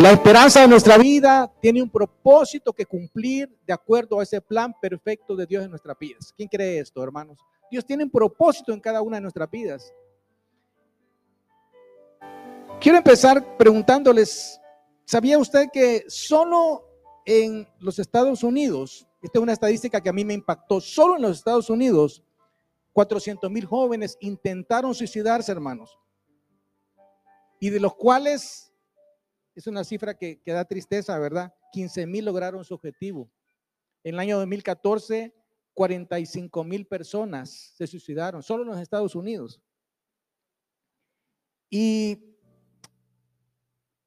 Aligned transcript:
La 0.00 0.12
esperanza 0.12 0.60
de 0.60 0.68
nuestra 0.68 0.98
vida 0.98 1.50
tiene 1.60 1.82
un 1.82 1.88
propósito 1.88 2.72
que 2.72 2.84
cumplir 2.84 3.48
de 3.66 3.72
acuerdo 3.72 4.20
a 4.20 4.22
ese 4.22 4.40
plan 4.40 4.74
perfecto 4.78 5.34
de 5.34 5.46
Dios 5.46 5.64
en 5.64 5.70
nuestras 5.70 5.98
vidas. 5.98 6.34
¿Quién 6.36 6.48
cree 6.48 6.80
esto, 6.80 7.02
hermanos? 7.02 7.38
Dios 7.70 7.84
tiene 7.86 8.04
un 8.04 8.10
propósito 8.10 8.72
en 8.72 8.80
cada 8.80 9.00
una 9.00 9.16
de 9.16 9.22
nuestras 9.22 9.50
vidas. 9.50 9.94
Quiero 12.80 12.98
empezar 12.98 13.56
preguntándoles, 13.56 14.60
¿sabía 15.04 15.38
usted 15.38 15.68
que 15.72 16.04
solo 16.08 16.86
en 17.24 17.66
los 17.78 17.98
Estados 17.98 18.42
Unidos, 18.42 19.06
esta 19.22 19.38
es 19.38 19.42
una 19.42 19.52
estadística 19.52 20.00
que 20.00 20.08
a 20.08 20.14
mí 20.14 20.24
me 20.24 20.34
impactó, 20.34 20.80
solo 20.80 21.16
en 21.16 21.22
los 21.22 21.38
Estados 21.38 21.70
Unidos, 21.70 22.22
400 22.92 23.50
mil 23.50 23.64
jóvenes 23.64 24.18
intentaron 24.20 24.94
suicidarse, 24.94 25.52
hermanos, 25.52 25.98
y 27.60 27.70
de 27.70 27.80
los 27.80 27.94
cuales 27.94 28.69
es 29.54 29.66
una 29.66 29.84
cifra 29.84 30.16
que, 30.16 30.40
da 30.46 30.64
tristeza, 30.64 31.18
¿verdad? 31.18 31.54
15 31.72 32.06
mil 32.06 32.24
lograron 32.24 32.64
su 32.64 32.74
objetivo. 32.74 33.30
En 34.02 34.14
el 34.14 34.20
año 34.20 34.38
2014, 34.38 35.34
45 35.74 36.64
mil 36.64 36.86
personas 36.86 37.72
se 37.76 37.86
suicidaron, 37.86 38.42
solo 38.42 38.62
en 38.62 38.70
los 38.70 38.80
Estados 38.80 39.14
Unidos. 39.14 39.60
Y 41.68 42.36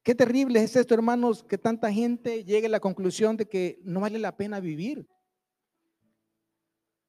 qué 0.04 0.16
terrible 0.16 0.62
es 0.62 0.76
esto, 0.76 0.94
hermanos, 0.94 1.44
que 1.44 1.58
tanta 1.58 1.92
gente 1.92 2.44
llegue 2.44 2.68
a 2.68 2.72
la 2.72 2.80
conclusión 2.80 3.38
de 3.38 3.48
que 3.48 3.80
no 3.84 4.02
vale 4.02 4.20
la 4.20 4.36
pena 4.36 4.60
vivir. 4.60 5.08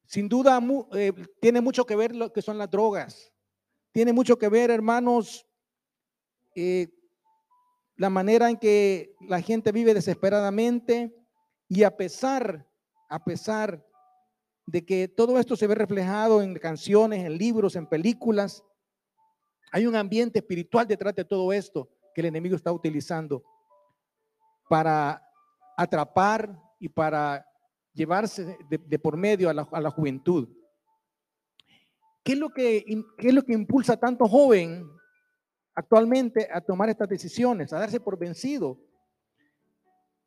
Sin 0.07 0.29
duda, 0.29 0.61
eh, 0.93 1.13
tiene 1.41 1.61
mucho 1.61 1.87
que 1.87 1.97
ver 1.97 2.15
lo 2.15 2.33
que 2.33 2.43
son 2.43 2.59
las 2.59 2.71
drogas. 2.71 3.33
Tiene 3.91 4.13
mucho 4.13 4.39
que 4.39 4.49
ver, 4.49 4.71
hermanos, 4.71 5.47
eh, 6.55 6.94
la 7.97 8.11
manera 8.11 8.51
en 8.51 8.57
que 8.57 9.15
la 9.21 9.41
gente 9.41 9.73
vive 9.73 9.95
desesperadamente 9.95 11.15
y 11.69 11.83
a 11.85 11.97
pesar, 11.97 12.69
a 13.09 13.25
pesar 13.25 13.85
de 14.67 14.85
que 14.85 15.09
todo 15.09 15.39
esto 15.39 15.57
se 15.57 15.67
ve 15.67 15.75
reflejado 15.75 16.43
en 16.43 16.55
canciones, 16.55 17.25
en 17.25 17.39
libros, 17.39 17.77
en 17.77 17.87
películas, 17.87 18.65
hay 19.71 19.87
un 19.87 19.97
ambiente 19.97 20.39
espiritual 20.39 20.87
detrás 20.87 21.15
de 21.15 21.25
todo 21.25 21.53
esto 21.53 21.89
que 22.15 22.21
el 22.21 22.29
enemigo 22.29 22.57
está 22.57 22.73
utilizando 22.73 23.45
para 24.69 25.23
atrapar 25.77 26.61
y 26.79 26.89
para 26.89 27.47
llevarse 27.93 28.57
de, 28.69 28.99
por 28.99 29.17
medio 29.17 29.51
a 29.51 29.55
la, 29.55 29.91
juventud. 29.91 30.49
¿Qué 32.23 32.33
es, 32.33 32.39
lo 32.39 32.51
que, 32.51 32.85
¿Qué 33.19 33.29
es 33.29 33.35
lo 33.35 33.43
que 33.43 33.53
impulsa 33.53 33.95
a 33.95 34.01
tanto 34.01 34.27
joven 34.27 34.89
actualmente 35.75 36.49
a 36.53 36.61
tomar 36.61 36.89
estas 36.89 37.09
decisiones, 37.09 37.73
a 37.73 37.79
darse 37.79 38.01
por 38.01 38.19
vencido. 38.19 38.79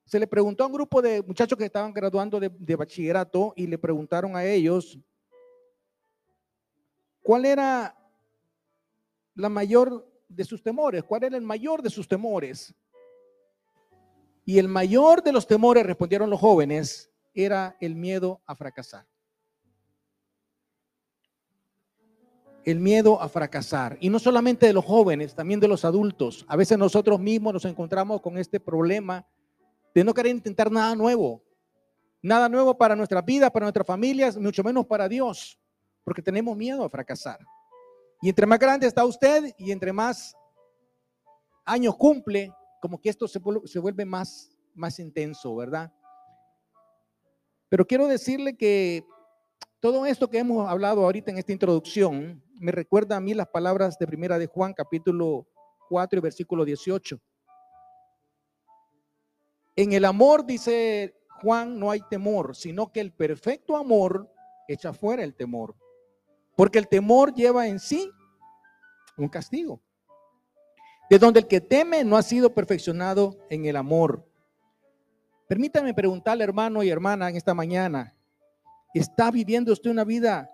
Se 0.05 0.19
le 0.19 0.27
preguntó 0.27 0.63
a 0.63 0.67
un 0.67 0.73
grupo 0.73 1.01
de 1.01 1.21
muchachos 1.21 1.57
que 1.57 1.65
estaban 1.65 1.93
graduando 1.93 2.39
de, 2.39 2.75
bachillerato 2.75 3.53
y 3.55 3.67
le 3.67 3.77
preguntaron 3.77 4.35
a 4.35 4.45
ellos 4.45 4.97
cuál 7.21 7.45
era 7.45 7.95
la 9.35 9.49
mayor 9.49 10.09
de 10.29 10.43
sus 10.43 10.63
temores, 10.63 11.03
cuál 11.03 11.23
era 11.23 11.37
el 11.37 11.43
mayor 11.43 11.81
de 11.81 11.89
sus 11.89 12.07
temores. 12.07 12.73
Y 14.45 14.59
el 14.59 14.69
mayor 14.69 15.21
de 15.21 15.33
los 15.33 15.45
temores, 15.45 15.85
respondieron 15.85 16.29
los 16.29 16.39
jóvenes, 16.39 17.11
era 17.33 17.75
el 17.81 17.95
miedo 17.95 18.41
a 18.45 18.55
fracasar. 18.55 19.05
El 22.67 22.81
miedo 22.81 23.21
a 23.21 23.29
fracasar. 23.29 23.97
Y 24.01 24.09
no 24.09 24.19
solamente 24.19 24.65
de 24.65 24.73
los 24.73 24.83
jóvenes, 24.83 25.33
también 25.33 25.61
de 25.61 25.69
los 25.69 25.85
adultos. 25.85 26.43
A 26.49 26.57
veces 26.57 26.77
nosotros 26.77 27.17
mismos 27.17 27.53
nos 27.53 27.63
encontramos 27.63 28.19
con 28.19 28.37
este 28.37 28.59
problema 28.59 29.25
de 29.95 30.03
no 30.03 30.13
querer 30.13 30.33
intentar 30.33 30.69
nada 30.69 30.93
nuevo. 30.93 31.41
Nada 32.21 32.49
nuevo 32.49 32.77
para 32.77 32.93
nuestra 32.93 33.21
vida, 33.21 33.49
para 33.49 33.63
nuestras 33.63 33.87
familias, 33.87 34.35
mucho 34.35 34.65
menos 34.65 34.85
para 34.85 35.07
Dios, 35.07 35.57
porque 36.03 36.21
tenemos 36.21 36.57
miedo 36.57 36.83
a 36.83 36.89
fracasar. 36.89 37.39
Y 38.21 38.27
entre 38.27 38.45
más 38.45 38.59
grande 38.59 38.85
está 38.85 39.05
usted 39.05 39.55
y 39.57 39.71
entre 39.71 39.93
más 39.93 40.35
años 41.63 41.95
cumple, 41.95 42.51
como 42.81 42.99
que 42.99 43.07
esto 43.07 43.29
se, 43.29 43.39
se 43.63 43.79
vuelve 43.79 44.03
más, 44.03 44.51
más 44.75 44.99
intenso, 44.99 45.55
¿verdad? 45.55 45.89
Pero 47.69 47.87
quiero 47.87 48.07
decirle 48.07 48.57
que 48.57 49.05
todo 49.79 50.05
esto 50.05 50.29
que 50.29 50.39
hemos 50.39 50.67
hablado 50.67 51.05
ahorita 51.05 51.31
en 51.31 51.37
esta 51.37 51.53
introducción 51.53 52.43
me 52.59 52.71
recuerda 52.71 53.17
a 53.17 53.21
mí 53.21 53.33
las 53.33 53.47
palabras 53.47 53.97
de 53.97 54.07
primera 54.07 54.39
de 54.39 54.47
Juan, 54.47 54.73
capítulo 54.73 55.47
4 55.89 56.19
y 56.19 56.21
versículo 56.21 56.65
18. 56.65 57.19
En 59.75 59.93
el 59.93 60.05
amor, 60.05 60.45
dice 60.45 61.15
Juan, 61.41 61.79
no 61.79 61.91
hay 61.91 62.01
temor, 62.09 62.55
sino 62.55 62.91
que 62.91 62.99
el 62.99 63.11
perfecto 63.11 63.77
amor 63.77 64.31
echa 64.67 64.91
fuera 64.91 65.23
el 65.23 65.35
temor. 65.35 65.75
Porque 66.55 66.79
el 66.79 66.87
temor 66.87 67.33
lleva 67.33 67.67
en 67.67 67.79
sí 67.79 68.11
un 69.17 69.29
castigo. 69.29 69.81
De 71.09 71.19
donde 71.19 71.41
el 71.41 71.47
que 71.47 71.61
teme 71.61 72.03
no 72.03 72.17
ha 72.17 72.23
sido 72.23 72.53
perfeccionado 72.53 73.37
en 73.49 73.65
el 73.65 73.75
amor. 73.75 74.27
Permítame 75.47 75.93
preguntarle, 75.93 76.43
hermano 76.43 76.83
y 76.83 76.89
hermana, 76.89 77.29
en 77.29 77.37
esta 77.37 77.53
mañana, 77.53 78.13
¿está 78.93 79.31
viviendo 79.31 79.71
usted 79.71 79.91
una 79.91 80.03
vida 80.03 80.51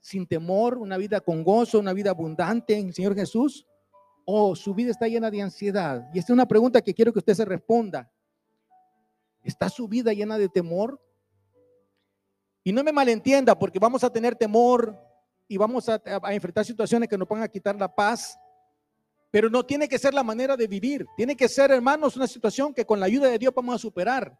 sin 0.00 0.26
temor, 0.26 0.78
una 0.78 0.96
vida 0.96 1.20
con 1.20 1.42
gozo, 1.42 1.78
una 1.78 1.92
vida 1.92 2.10
abundante 2.10 2.76
en 2.78 2.88
el 2.88 2.94
Señor 2.94 3.14
Jesús? 3.14 3.66
¿O 4.24 4.54
su 4.54 4.74
vida 4.74 4.90
está 4.90 5.08
llena 5.08 5.30
de 5.30 5.42
ansiedad? 5.42 6.08
Y 6.12 6.18
esta 6.18 6.32
es 6.32 6.34
una 6.34 6.46
pregunta 6.46 6.82
que 6.82 6.94
quiero 6.94 7.12
que 7.12 7.18
usted 7.18 7.34
se 7.34 7.44
responda. 7.44 8.10
¿Está 9.42 9.68
su 9.68 9.88
vida 9.88 10.12
llena 10.12 10.36
de 10.36 10.48
temor? 10.48 11.00
Y 12.62 12.72
no 12.72 12.84
me 12.84 12.92
malentienda, 12.92 13.58
porque 13.58 13.78
vamos 13.78 14.04
a 14.04 14.10
tener 14.10 14.36
temor 14.36 14.94
y 15.48 15.56
vamos 15.56 15.88
a, 15.88 16.00
enfrentar 16.30 16.64
situaciones 16.64 17.08
que 17.08 17.16
nos 17.16 17.26
van 17.26 17.42
a 17.42 17.48
quitar 17.48 17.74
la 17.76 17.88
paz, 17.92 18.38
pero 19.30 19.48
no 19.48 19.64
tiene 19.64 19.88
que 19.88 19.98
ser 19.98 20.12
la 20.12 20.22
manera 20.22 20.56
de 20.56 20.66
vivir. 20.66 21.06
Tiene 21.16 21.34
que 21.34 21.48
ser, 21.48 21.70
hermanos, 21.70 22.16
una 22.16 22.26
situación 22.26 22.74
que 22.74 22.84
con 22.84 23.00
la 23.00 23.06
ayuda 23.06 23.28
de 23.28 23.38
Dios 23.38 23.54
vamos 23.54 23.76
a 23.76 23.78
superar. 23.78 24.38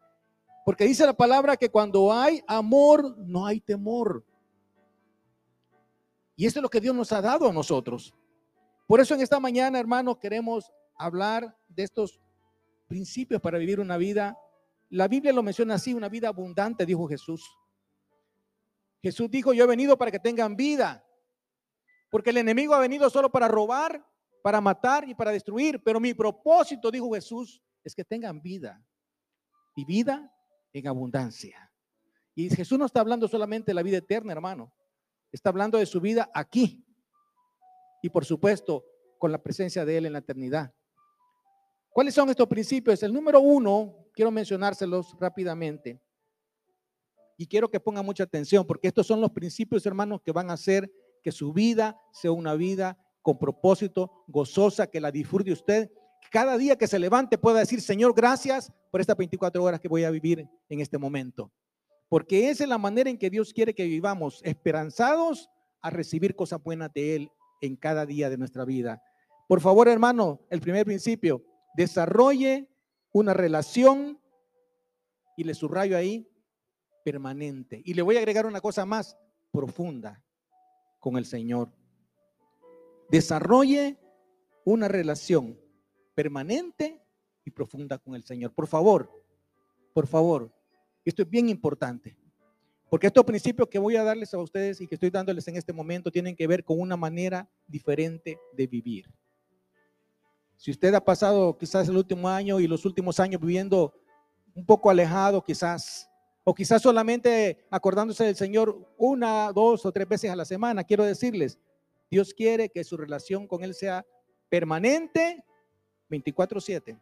Porque 0.64 0.84
dice 0.84 1.06
la 1.06 1.14
palabra 1.14 1.56
que 1.56 1.70
cuando 1.70 2.12
hay 2.12 2.42
amor, 2.46 3.16
no 3.16 3.46
hay 3.46 3.60
temor. 3.60 4.22
Y 6.38 6.46
eso 6.46 6.60
es 6.60 6.62
lo 6.62 6.70
que 6.70 6.80
Dios 6.80 6.94
nos 6.94 7.10
ha 7.10 7.20
dado 7.20 7.48
a 7.48 7.52
nosotros. 7.52 8.14
Por 8.86 9.00
eso 9.00 9.12
en 9.12 9.22
esta 9.22 9.40
mañana, 9.40 9.80
hermanos, 9.80 10.18
queremos 10.18 10.72
hablar 10.94 11.58
de 11.66 11.82
estos 11.82 12.20
principios 12.86 13.40
para 13.40 13.58
vivir 13.58 13.80
una 13.80 13.96
vida. 13.96 14.38
La 14.88 15.08
Biblia 15.08 15.32
lo 15.32 15.42
menciona 15.42 15.74
así, 15.74 15.92
una 15.94 16.08
vida 16.08 16.28
abundante, 16.28 16.86
dijo 16.86 17.08
Jesús. 17.08 17.44
Jesús 19.02 19.28
dijo, 19.28 19.52
yo 19.52 19.64
he 19.64 19.66
venido 19.66 19.98
para 19.98 20.12
que 20.12 20.20
tengan 20.20 20.54
vida. 20.54 21.04
Porque 22.08 22.30
el 22.30 22.36
enemigo 22.36 22.72
ha 22.72 22.78
venido 22.78 23.10
solo 23.10 23.32
para 23.32 23.48
robar, 23.48 24.06
para 24.40 24.60
matar 24.60 25.08
y 25.08 25.16
para 25.16 25.32
destruir. 25.32 25.82
Pero 25.82 25.98
mi 25.98 26.14
propósito, 26.14 26.88
dijo 26.92 27.12
Jesús, 27.14 27.60
es 27.82 27.96
que 27.96 28.04
tengan 28.04 28.40
vida. 28.40 28.80
Y 29.74 29.84
vida 29.84 30.32
en 30.72 30.86
abundancia. 30.86 31.68
Y 32.36 32.48
Jesús 32.48 32.78
no 32.78 32.86
está 32.86 33.00
hablando 33.00 33.26
solamente 33.26 33.72
de 33.72 33.74
la 33.74 33.82
vida 33.82 33.96
eterna, 33.96 34.30
hermano. 34.30 34.72
Está 35.32 35.50
hablando 35.50 35.78
de 35.78 35.86
su 35.86 36.00
vida 36.00 36.30
aquí. 36.34 36.84
Y 38.02 38.08
por 38.08 38.24
supuesto, 38.24 38.84
con 39.18 39.32
la 39.32 39.42
presencia 39.42 39.84
de 39.84 39.98
Él 39.98 40.06
en 40.06 40.12
la 40.12 40.20
eternidad. 40.20 40.72
¿Cuáles 41.90 42.14
son 42.14 42.30
estos 42.30 42.46
principios? 42.46 43.02
El 43.02 43.12
número 43.12 43.40
uno, 43.40 44.06
quiero 44.12 44.30
mencionárselos 44.30 45.16
rápidamente. 45.18 46.00
Y 47.36 47.46
quiero 47.46 47.70
que 47.70 47.80
pongan 47.80 48.04
mucha 48.04 48.24
atención, 48.24 48.66
porque 48.66 48.88
estos 48.88 49.06
son 49.06 49.20
los 49.20 49.30
principios, 49.30 49.84
hermanos, 49.86 50.20
que 50.24 50.32
van 50.32 50.50
a 50.50 50.54
hacer 50.54 50.90
que 51.22 51.32
su 51.32 51.52
vida 51.52 51.96
sea 52.12 52.32
una 52.32 52.54
vida 52.54 52.98
con 53.22 53.38
propósito, 53.38 54.24
gozosa, 54.26 54.86
que 54.86 55.00
la 55.00 55.10
disfrute 55.10 55.52
usted. 55.52 55.90
Cada 56.30 56.56
día 56.56 56.76
que 56.76 56.86
se 56.86 56.98
levante 56.98 57.38
pueda 57.38 57.60
decir, 57.60 57.80
Señor, 57.80 58.14
gracias 58.14 58.72
por 58.90 59.00
estas 59.00 59.16
24 59.16 59.62
horas 59.62 59.80
que 59.80 59.88
voy 59.88 60.04
a 60.04 60.10
vivir 60.10 60.48
en 60.68 60.80
este 60.80 60.98
momento. 60.98 61.52
Porque 62.08 62.48
esa 62.48 62.64
es 62.64 62.68
la 62.68 62.78
manera 62.78 63.10
en 63.10 63.18
que 63.18 63.30
Dios 63.30 63.52
quiere 63.52 63.74
que 63.74 63.84
vivamos, 63.84 64.40
esperanzados 64.44 65.50
a 65.80 65.90
recibir 65.90 66.34
cosas 66.34 66.62
buenas 66.62 66.92
de 66.92 67.16
Él 67.16 67.32
en 67.60 67.76
cada 67.76 68.06
día 68.06 68.30
de 68.30 68.38
nuestra 68.38 68.64
vida. 68.64 69.02
Por 69.46 69.60
favor, 69.60 69.88
hermano, 69.88 70.40
el 70.50 70.60
primer 70.60 70.84
principio, 70.84 71.44
desarrolle 71.76 72.68
una 73.12 73.34
relación, 73.34 74.20
y 75.36 75.44
le 75.44 75.54
subrayo 75.54 75.96
ahí, 75.96 76.28
permanente. 77.04 77.80
Y 77.84 77.94
le 77.94 78.02
voy 78.02 78.16
a 78.16 78.18
agregar 78.18 78.44
una 78.44 78.60
cosa 78.60 78.84
más, 78.84 79.16
profunda 79.52 80.22
con 80.98 81.16
el 81.16 81.24
Señor. 81.24 81.72
Desarrolle 83.08 83.98
una 84.64 84.88
relación 84.88 85.58
permanente 86.14 87.00
y 87.44 87.52
profunda 87.52 87.98
con 87.98 88.16
el 88.16 88.24
Señor. 88.24 88.52
Por 88.52 88.66
favor, 88.66 89.10
por 89.94 90.08
favor, 90.08 90.52
esto 91.08 91.22
es 91.22 91.30
bien 91.30 91.48
importante. 91.48 92.16
Porque 92.90 93.06
estos 93.06 93.24
principios 93.24 93.68
que 93.68 93.78
voy 93.78 93.96
a 93.96 94.02
darles 94.02 94.32
a 94.32 94.38
ustedes 94.38 94.80
y 94.80 94.86
que 94.86 94.94
estoy 94.94 95.10
dándoles 95.10 95.46
en 95.48 95.56
este 95.56 95.72
momento 95.72 96.10
tienen 96.10 96.34
que 96.34 96.46
ver 96.46 96.64
con 96.64 96.80
una 96.80 96.96
manera 96.96 97.48
diferente 97.66 98.38
de 98.52 98.66
vivir. 98.66 99.10
Si 100.56 100.70
usted 100.70 100.94
ha 100.94 101.04
pasado 101.04 101.56
quizás 101.56 101.88
el 101.88 101.96
último 101.96 102.28
año 102.28 102.58
y 102.58 102.66
los 102.66 102.84
últimos 102.84 103.20
años 103.20 103.40
viviendo 103.40 103.94
un 104.54 104.64
poco 104.64 104.90
alejado 104.90 105.44
quizás, 105.44 106.10
o 106.44 106.54
quizás 106.54 106.82
solamente 106.82 107.66
acordándose 107.70 108.24
del 108.24 108.36
Señor 108.36 108.92
una, 108.96 109.52
dos 109.52 109.84
o 109.84 109.92
tres 109.92 110.08
veces 110.08 110.30
a 110.30 110.36
la 110.36 110.44
semana, 110.44 110.82
quiero 110.82 111.04
decirles, 111.04 111.58
Dios 112.10 112.32
quiere 112.32 112.70
que 112.70 112.82
su 112.84 112.96
relación 112.96 113.46
con 113.46 113.62
Él 113.62 113.74
sea 113.74 114.04
permanente 114.48 115.44
24/7 116.08 116.98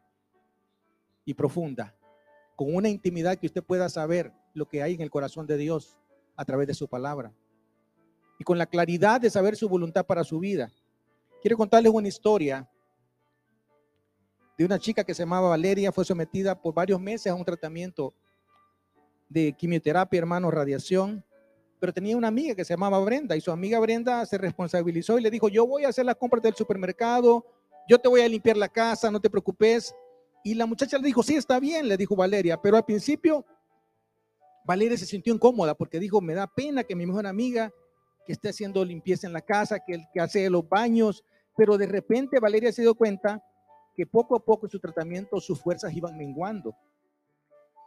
y 1.24 1.32
profunda, 1.32 1.94
con 2.56 2.74
una 2.74 2.88
intimidad 2.88 3.36
que 3.36 3.46
usted 3.46 3.62
pueda 3.62 3.88
saber 3.88 4.32
lo 4.54 4.66
que 4.66 4.82
hay 4.82 4.94
en 4.94 5.02
el 5.02 5.10
corazón 5.10 5.46
de 5.46 5.58
Dios 5.58 5.96
a 6.34 6.44
través 6.44 6.66
de 6.66 6.74
su 6.74 6.88
palabra 6.88 7.32
y 8.38 8.44
con 8.44 8.58
la 8.58 8.66
claridad 8.66 9.20
de 9.20 9.30
saber 9.30 9.56
su 9.56 9.68
voluntad 9.68 10.04
para 10.06 10.24
su 10.24 10.38
vida. 10.38 10.70
Quiero 11.42 11.56
contarles 11.56 11.92
una 11.92 12.08
historia 12.08 12.68
de 14.56 14.64
una 14.64 14.78
chica 14.78 15.04
que 15.04 15.14
se 15.14 15.22
llamaba 15.22 15.50
Valeria, 15.50 15.92
fue 15.92 16.04
sometida 16.04 16.60
por 16.60 16.74
varios 16.74 16.98
meses 16.98 17.30
a 17.30 17.34
un 17.34 17.44
tratamiento 17.44 18.14
de 19.28 19.52
quimioterapia, 19.52 20.18
hermano, 20.18 20.50
radiación, 20.50 21.22
pero 21.78 21.92
tenía 21.92 22.16
una 22.16 22.28
amiga 22.28 22.54
que 22.54 22.64
se 22.64 22.72
llamaba 22.72 22.98
Brenda 23.00 23.36
y 23.36 23.40
su 23.42 23.50
amiga 23.50 23.78
Brenda 23.80 24.24
se 24.24 24.38
responsabilizó 24.38 25.18
y 25.18 25.22
le 25.22 25.30
dijo, 25.30 25.48
yo 25.48 25.66
voy 25.66 25.84
a 25.84 25.88
hacer 25.88 26.06
las 26.06 26.16
compras 26.16 26.42
del 26.42 26.54
supermercado, 26.54 27.44
yo 27.86 27.98
te 27.98 28.08
voy 28.08 28.22
a 28.22 28.28
limpiar 28.28 28.56
la 28.56 28.68
casa, 28.68 29.10
no 29.10 29.20
te 29.20 29.28
preocupes. 29.28 29.94
Y 30.46 30.54
la 30.54 30.64
muchacha 30.64 30.96
le 30.96 31.08
dijo, 31.08 31.24
sí, 31.24 31.34
está 31.34 31.58
bien, 31.58 31.88
le 31.88 31.96
dijo 31.96 32.14
Valeria, 32.14 32.56
pero 32.62 32.76
al 32.76 32.84
principio 32.84 33.44
Valeria 34.64 34.96
se 34.96 35.04
sintió 35.04 35.34
incómoda 35.34 35.74
porque 35.74 35.98
dijo, 35.98 36.20
me 36.20 36.34
da 36.34 36.46
pena 36.46 36.84
que 36.84 36.94
mi 36.94 37.04
mejor 37.04 37.26
amiga 37.26 37.72
que 38.24 38.32
esté 38.32 38.50
haciendo 38.50 38.84
limpieza 38.84 39.26
en 39.26 39.32
la 39.32 39.40
casa, 39.40 39.80
que, 39.84 40.04
que 40.14 40.20
hace 40.20 40.48
los 40.48 40.68
baños, 40.68 41.24
pero 41.56 41.76
de 41.76 41.88
repente 41.88 42.38
Valeria 42.38 42.70
se 42.70 42.82
dio 42.82 42.94
cuenta 42.94 43.42
que 43.96 44.06
poco 44.06 44.36
a 44.36 44.38
poco 44.38 44.66
en 44.66 44.70
su 44.70 44.78
tratamiento 44.78 45.40
sus 45.40 45.60
fuerzas 45.60 45.92
iban 45.92 46.16
menguando. 46.16 46.76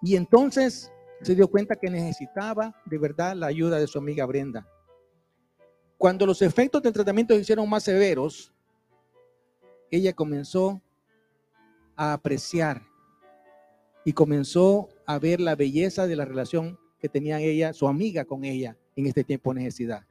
Y 0.02 0.18
entonces 0.18 0.92
se 1.22 1.36
dio 1.36 1.48
cuenta 1.48 1.78
que 1.78 1.90
necesitaba 1.90 2.76
de 2.84 2.98
verdad 2.98 3.38
la 3.38 3.48
ayuda 3.48 3.80
de 3.80 3.88
su 3.88 4.00
amiga 4.00 4.26
Brenda. 4.26 4.68
Cuando 5.98 6.26
los 6.26 6.42
efectos 6.42 6.84
del 6.84 6.92
tratamiento 6.92 7.34
se 7.36 7.40
hicieron 7.40 7.70
más 7.70 7.84
severos, 7.84 8.54
ella 9.90 10.12
comenzó 10.12 10.82
a 12.00 12.13
apreciar 12.13 12.81
y 14.06 14.13
comenzó 14.13 14.88
a 15.06 15.19
ver 15.19 15.42
la 15.42 15.56
belleza 15.56 16.07
de 16.07 16.16
la 16.16 16.24
relación 16.24 16.80
que 16.98 17.10
tenía 17.10 17.42
ella, 17.42 17.74
su 17.74 17.90
amiga 17.90 18.24
con 18.24 18.46
ella 18.46 18.78
en 18.96 19.06
este 19.06 19.25
tiempo 19.25 19.54
de 19.54 19.60
necesidad. 19.60 20.06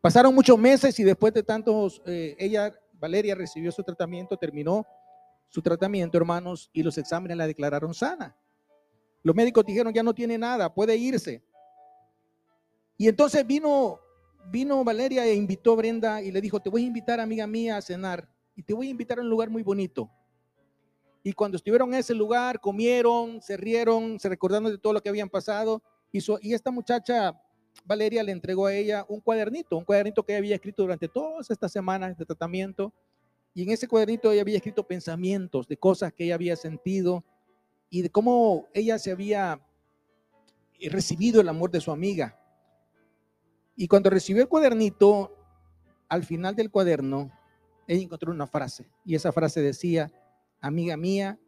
Pasaron 0.00 0.34
muchos 0.34 0.58
meses 0.58 0.98
y 0.98 1.04
después 1.04 1.34
de 1.34 1.42
tantos, 1.42 2.00
eh, 2.06 2.34
ella, 2.38 2.74
Valeria, 2.98 3.34
recibió 3.34 3.70
su 3.70 3.82
tratamiento, 3.82 4.38
terminó 4.38 4.86
su 5.48 5.60
tratamiento, 5.60 6.16
hermanos, 6.16 6.70
y 6.72 6.82
los 6.82 6.96
exámenes 6.96 7.36
la 7.36 7.46
declararon 7.46 7.92
sana. 7.92 8.34
Los 9.22 9.36
médicos 9.36 9.66
dijeron, 9.66 9.92
ya 9.92 10.02
no 10.02 10.14
tiene 10.14 10.38
nada, 10.38 10.72
puede 10.72 10.96
irse. 10.96 11.42
Y 12.96 13.06
entonces 13.06 13.46
vino, 13.46 14.00
vino 14.50 14.82
Valeria 14.82 15.26
e 15.26 15.34
invitó 15.34 15.74
a 15.74 15.76
Brenda 15.76 16.22
y 16.22 16.32
le 16.32 16.40
dijo, 16.40 16.58
te 16.58 16.70
voy 16.70 16.84
a 16.84 16.86
invitar, 16.86 17.20
amiga 17.20 17.46
mía, 17.46 17.76
a 17.76 17.82
cenar 17.82 18.26
y 18.56 18.62
te 18.62 18.72
voy 18.72 18.86
a 18.86 18.90
invitar 18.90 19.18
a 19.18 19.20
un 19.20 19.28
lugar 19.28 19.50
muy 19.50 19.62
bonito. 19.62 20.10
Y 21.22 21.32
cuando 21.32 21.56
estuvieron 21.56 21.92
en 21.92 22.00
ese 22.00 22.14
lugar, 22.14 22.60
comieron, 22.60 23.42
se 23.42 23.56
rieron, 23.56 24.18
se 24.18 24.28
recordaron 24.28 24.70
de 24.70 24.78
todo 24.78 24.92
lo 24.92 25.02
que 25.02 25.08
habían 25.08 25.28
pasado. 25.28 25.82
Y, 26.12 26.20
y 26.42 26.54
esta 26.54 26.70
muchacha, 26.70 27.40
Valeria, 27.84 28.22
le 28.22 28.32
entregó 28.32 28.66
a 28.66 28.74
ella 28.74 29.04
un 29.08 29.20
cuadernito, 29.20 29.76
un 29.76 29.84
cuadernito 29.84 30.22
que 30.22 30.36
había 30.36 30.54
escrito 30.54 30.82
durante 30.82 31.08
todas 31.08 31.50
estas 31.50 31.72
semanas 31.72 32.16
de 32.16 32.24
tratamiento 32.24 32.92
y 33.58 33.62
en 33.62 33.70
ese 33.70 33.88
cuadernito 33.88 34.30
ella 34.30 34.42
había 34.42 34.58
escrito 34.58 34.86
pensamientos 34.86 35.66
de 35.66 35.76
cosas 35.76 36.12
que 36.12 36.22
ella 36.22 36.36
había 36.36 36.54
sentido 36.54 37.24
y 37.90 38.02
de 38.02 38.08
cómo 38.08 38.68
ella 38.72 39.00
se 39.00 39.10
había 39.10 39.60
recibido 40.80 41.40
el 41.40 41.48
amor 41.48 41.72
de 41.72 41.80
su 41.80 41.90
amiga. 41.90 42.38
Y 43.74 43.88
cuando 43.88 44.10
recibió 44.10 44.42
el 44.42 44.48
cuadernito, 44.48 45.34
al 46.08 46.24
final 46.24 46.54
del 46.54 46.70
cuaderno, 46.70 47.32
ella 47.88 48.04
encontró 48.04 48.30
una 48.30 48.46
frase. 48.46 48.88
Y 49.04 49.16
esa 49.16 49.32
frase 49.32 49.60
decía, 49.60 50.12
amiga 50.60 50.96
mía, 50.96 51.38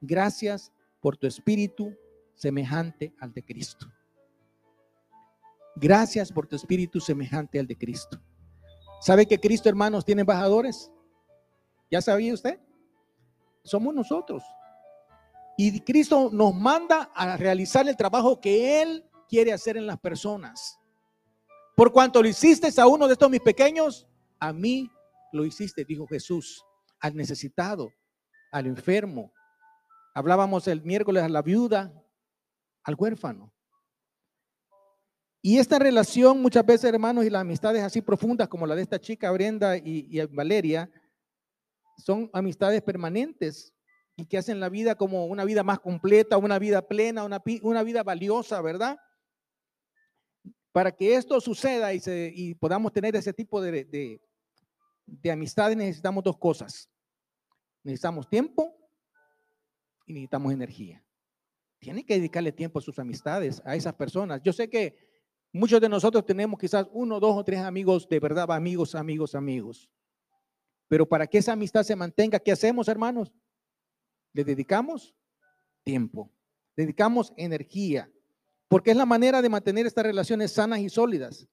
gracias 0.00 0.72
por 1.00 1.16
tu 1.16 1.26
espíritu 1.26 1.96
semejante 2.34 3.14
al 3.20 3.32
de 3.32 3.44
Cristo. 3.44 3.92
Gracias 5.76 6.30
por 6.32 6.46
tu 6.46 6.56
espíritu 6.56 7.00
semejante 7.00 7.58
al 7.58 7.66
de 7.66 7.76
Cristo. 7.76 8.20
¿Sabe 9.00 9.26
que 9.26 9.40
Cristo, 9.40 9.68
hermanos, 9.68 10.04
tiene 10.04 10.20
embajadores? 10.20 10.92
¿Ya 11.90 12.00
sabía 12.00 12.34
usted? 12.34 12.60
Somos 13.64 13.94
nosotros. 13.94 14.42
Y 15.56 15.80
Cristo 15.80 16.30
nos 16.32 16.54
manda 16.54 17.10
a 17.14 17.36
realizar 17.36 17.88
el 17.88 17.96
trabajo 17.96 18.40
que 18.40 18.82
Él 18.82 19.04
quiere 19.28 19.52
hacer 19.52 19.76
en 19.76 19.86
las 19.86 19.98
personas. 19.98 20.78
Por 21.76 21.92
cuanto 21.92 22.22
lo 22.22 22.28
hiciste 22.28 22.68
a 22.80 22.86
uno 22.86 23.06
de 23.06 23.14
estos 23.14 23.30
mis 23.30 23.40
pequeños, 23.40 24.06
a 24.38 24.52
mí 24.52 24.90
lo 25.32 25.44
hiciste, 25.44 25.84
dijo 25.84 26.06
Jesús, 26.06 26.64
al 27.00 27.16
necesitado, 27.16 27.92
al 28.52 28.66
enfermo. 28.66 29.32
Hablábamos 30.14 30.68
el 30.68 30.82
miércoles 30.82 31.22
a 31.24 31.28
la 31.28 31.42
viuda, 31.42 31.92
al 32.84 32.94
huérfano. 32.96 33.52
Y 35.40 35.58
esta 35.58 35.78
relación 35.78 36.40
muchas 36.40 36.64
veces, 36.64 36.84
hermanos, 36.84 37.24
y 37.24 37.30
las 37.30 37.40
amistades 37.40 37.82
así 37.82 38.00
profundas 38.00 38.46
como 38.46 38.66
la 38.66 38.76
de 38.76 38.82
esta 38.82 39.00
chica 39.00 39.32
Brenda 39.32 39.76
y, 39.76 40.20
Valeria, 40.26 40.88
son 41.96 42.30
amistades 42.32 42.80
permanentes 42.82 43.72
y 44.16 44.26
que 44.26 44.38
hacen 44.38 44.60
la 44.60 44.68
vida 44.68 44.94
como 44.94 45.26
una 45.26 45.44
vida 45.44 45.64
más 45.64 45.80
completa, 45.80 46.36
una 46.36 46.58
vida 46.58 46.86
plena, 46.86 47.24
una, 47.24 47.42
una 47.62 47.82
vida 47.82 48.02
valiosa, 48.02 48.60
¿verdad? 48.60 48.98
Para 50.70 50.92
que 50.92 51.16
esto 51.16 51.40
suceda 51.40 51.92
y, 51.92 52.00
se, 52.00 52.30
y 52.34 52.54
podamos 52.54 52.92
tener 52.92 53.16
ese 53.16 53.32
tipo 53.32 53.60
de, 53.60 54.20
de 55.06 55.30
amistades 55.30 55.76
necesitamos 55.76 56.22
dos 56.22 56.38
cosas. 56.38 56.91
Necesitamos 57.82 58.28
tiempo 58.28 58.76
y 60.06 60.12
necesitamos 60.12 60.52
energía. 60.52 61.04
Tiene 61.78 62.04
que 62.04 62.14
dedicarle 62.14 62.52
tiempo 62.52 62.78
a 62.78 62.82
sus 62.82 62.98
amistades, 62.98 63.60
a 63.64 63.74
esas 63.74 63.94
personas. 63.94 64.40
Yo 64.42 64.52
sé 64.52 64.70
que 64.70 64.96
muchos 65.52 65.80
de 65.80 65.88
nosotros 65.88 66.24
tenemos 66.24 66.58
quizás 66.58 66.86
uno, 66.92 67.18
dos 67.18 67.36
o 67.36 67.44
tres 67.44 67.60
amigos 67.60 68.08
de 68.08 68.20
verdad, 68.20 68.50
amigos, 68.52 68.94
amigos, 68.94 69.34
amigos. 69.34 69.90
Pero 70.86 71.08
para 71.08 71.26
que 71.26 71.38
esa 71.38 71.52
amistad 71.52 71.82
se 71.82 71.96
mantenga, 71.96 72.38
¿qué 72.38 72.52
hacemos, 72.52 72.86
hermanos? 72.86 73.32
Le 74.32 74.44
dedicamos 74.44 75.14
tiempo, 75.82 76.30
dedicamos 76.76 77.32
energía, 77.36 78.10
porque 78.68 78.92
es 78.92 78.96
la 78.96 79.06
manera 79.06 79.42
de 79.42 79.48
mantener 79.48 79.86
estas 79.86 80.04
relaciones 80.04 80.52
sanas 80.52 80.78
y 80.80 80.88
sólidas. 80.88 81.48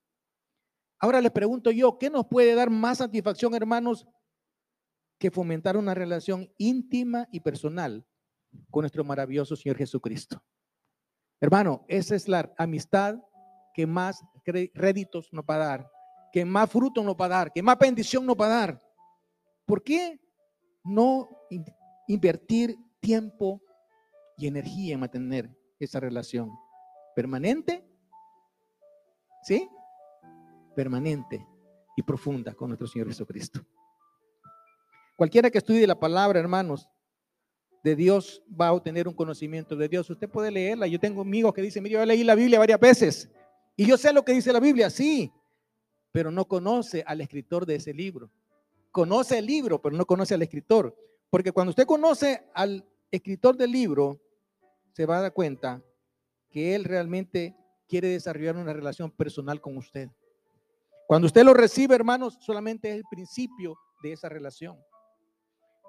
Ahora 0.98 1.20
les 1.20 1.32
pregunto 1.32 1.70
yo, 1.70 1.98
¿qué 1.98 2.10
nos 2.10 2.26
puede 2.26 2.54
dar 2.54 2.70
más 2.70 2.98
satisfacción, 2.98 3.54
hermanos, 3.54 4.06
que 5.20 5.30
fomentar 5.30 5.76
una 5.76 5.94
relación 5.94 6.50
íntima 6.56 7.28
y 7.30 7.40
personal 7.40 8.06
con 8.70 8.82
nuestro 8.82 9.04
maravilloso 9.04 9.54
Señor 9.54 9.76
Jesucristo? 9.76 10.42
Hermano, 11.40 11.84
esa 11.88 12.16
es 12.16 12.26
la 12.26 12.52
amistad 12.56 13.18
que 13.74 13.86
más 13.86 14.24
réditos 14.74 15.32
nos 15.32 15.44
va 15.44 15.56
a 15.56 15.58
dar, 15.58 15.90
que 16.32 16.44
más 16.44 16.70
fruto 16.70 17.04
nos 17.04 17.14
va 17.14 17.26
a 17.26 17.28
dar, 17.28 17.52
que 17.52 17.62
más 17.62 17.78
bendición 17.78 18.24
nos 18.24 18.34
va 18.34 18.46
a 18.46 18.60
dar. 18.60 18.82
¿Por 19.66 19.82
qué 19.82 20.18
no 20.84 21.28
invertir 22.08 22.76
tiempo 22.98 23.62
y 24.38 24.46
energía 24.46 24.94
en 24.94 25.00
mantener 25.00 25.54
esa 25.78 26.00
relación 26.00 26.50
permanente? 27.14 27.86
¿Sí? 29.42 29.68
Permanente 30.74 31.46
y 31.94 32.02
profunda 32.02 32.54
con 32.54 32.70
nuestro 32.70 32.86
Señor 32.86 33.08
Jesucristo. 33.08 33.60
Cualquiera 35.20 35.50
que 35.50 35.58
estudie 35.58 35.86
la 35.86 36.00
palabra, 36.00 36.40
hermanos, 36.40 36.88
de 37.84 37.94
Dios 37.94 38.42
va 38.58 38.68
a 38.68 38.72
obtener 38.72 39.06
un 39.06 39.12
conocimiento 39.12 39.76
de 39.76 39.86
Dios. 39.86 40.08
Usted 40.08 40.30
puede 40.30 40.50
leerla. 40.50 40.86
Yo 40.86 40.98
tengo 40.98 41.20
amigos 41.20 41.52
que 41.52 41.60
dicen, 41.60 41.82
mire, 41.82 41.94
yo 41.94 42.06
leí 42.06 42.24
la 42.24 42.34
Biblia 42.34 42.58
varias 42.58 42.80
veces 42.80 43.30
y 43.76 43.86
yo 43.86 43.98
sé 43.98 44.12
lo 44.14 44.24
que 44.24 44.32
dice 44.32 44.50
la 44.50 44.60
Biblia, 44.60 44.88
sí, 44.88 45.30
pero 46.10 46.30
no 46.30 46.46
conoce 46.46 47.04
al 47.06 47.20
escritor 47.20 47.66
de 47.66 47.74
ese 47.74 47.92
libro 47.92 48.30
conoce 48.90 49.38
el 49.38 49.46
libro, 49.46 49.80
pero 49.80 49.96
no 49.96 50.06
conoce 50.06 50.34
al 50.34 50.42
escritor. 50.42 50.96
Porque 51.30 51.52
cuando 51.52 51.70
usted 51.70 51.86
conoce 51.86 52.44
al 52.54 52.84
escritor 53.10 53.56
del 53.56 53.70
libro, 53.70 54.20
se 54.92 55.06
va 55.06 55.18
a 55.18 55.22
dar 55.22 55.32
cuenta 55.32 55.82
que 56.50 56.74
él 56.74 56.84
realmente 56.84 57.56
quiere 57.88 58.08
desarrollar 58.08 58.56
una 58.56 58.72
relación 58.72 59.10
personal 59.10 59.60
con 59.60 59.76
usted. 59.76 60.08
Cuando 61.06 61.26
usted 61.26 61.44
lo 61.44 61.54
recibe, 61.54 61.94
hermanos, 61.94 62.38
solamente 62.40 62.90
es 62.90 62.96
el 62.96 63.04
principio 63.10 63.76
de 64.02 64.12
esa 64.12 64.28
relación. 64.28 64.76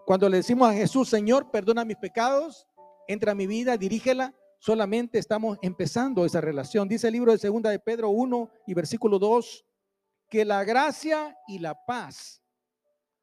Cuando 0.06 0.28
le 0.30 0.38
decimos 0.38 0.70
a 0.70 0.74
Jesús, 0.74 1.10
Señor, 1.10 1.52
perdona 1.52 1.86
mis 1.86 1.98
pecados, 1.98 2.68
entra 3.08 3.34
a 3.34 3.36
mi 3.36 3.48
vida, 3.48 3.78
dirígela, 3.78 4.34
solamente 4.60 5.20
estamos 5.20 5.58
empezando 5.62 6.26
esa 6.26 6.42
relación. 6.42 6.88
Dice 6.88 7.08
el 7.08 7.14
libro 7.14 7.32
de 7.32 7.38
Segunda 7.38 7.70
de 7.70 7.80
Pedro 7.80 8.10
1 8.10 8.50
y 8.68 8.74
versículo 8.74 9.20
2, 9.20 9.66
que 10.30 10.46
la 10.46 10.64
gracia 10.64 11.38
y 11.48 11.60
la 11.60 11.86
paz 11.86 12.42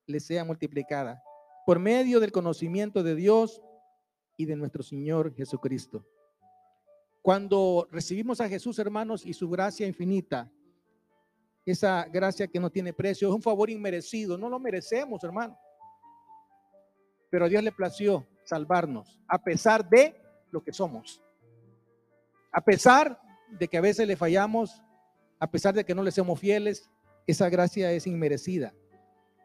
le 0.07 0.21
sea 0.21 0.45
multiplicada 0.45 1.23
por 1.67 1.79
medio 1.79 2.21
del 2.21 2.33
conocimiento 2.33 3.03
de 3.03 3.15
Dios 3.15 3.61
y 4.37 4.47
de 4.47 4.57
nuestro 4.57 4.83
Señor 4.83 5.35
Jesucristo. 5.35 6.07
Cuando 7.21 7.87
recibimos 7.91 8.41
a 8.41 8.49
Jesús, 8.49 8.79
hermanos, 8.79 9.27
y 9.27 9.35
su 9.35 9.51
gracia 9.51 9.87
infinita, 9.87 10.51
esa 11.67 12.05
gracia 12.05 12.47
que 12.47 12.61
no 12.61 12.71
tiene 12.71 12.95
precio, 12.95 13.29
es 13.29 13.35
un 13.35 13.43
favor 13.43 13.69
inmerecido, 13.69 14.39
no 14.39 14.49
lo 14.49 14.59
merecemos, 14.59 15.23
hermano. 15.23 15.59
Pero 17.31 17.45
a 17.45 17.49
Dios 17.49 17.63
le 17.63 17.73
plació 17.73 18.27
salvarnos, 18.45 19.21
a 19.29 19.43
pesar 19.43 19.89
de 19.89 20.21
lo 20.51 20.63
que 20.63 20.73
somos. 20.73 21.23
A 22.51 22.61
pesar 22.63 23.21
de 23.51 23.69
que 23.69 23.79
a 23.79 23.83
veces 23.83 24.07
le 24.07 24.17
fallamos, 24.17 24.83
a 25.39 25.51
pesar 25.51 25.75
de 25.75 25.85
que 25.85 25.95
no 25.95 26.03
le 26.03 26.11
somos 26.11 26.41
fieles, 26.41 26.89
esa 27.27 27.49
gracia 27.49 27.93
es 27.93 28.07
inmerecida. 28.07 28.73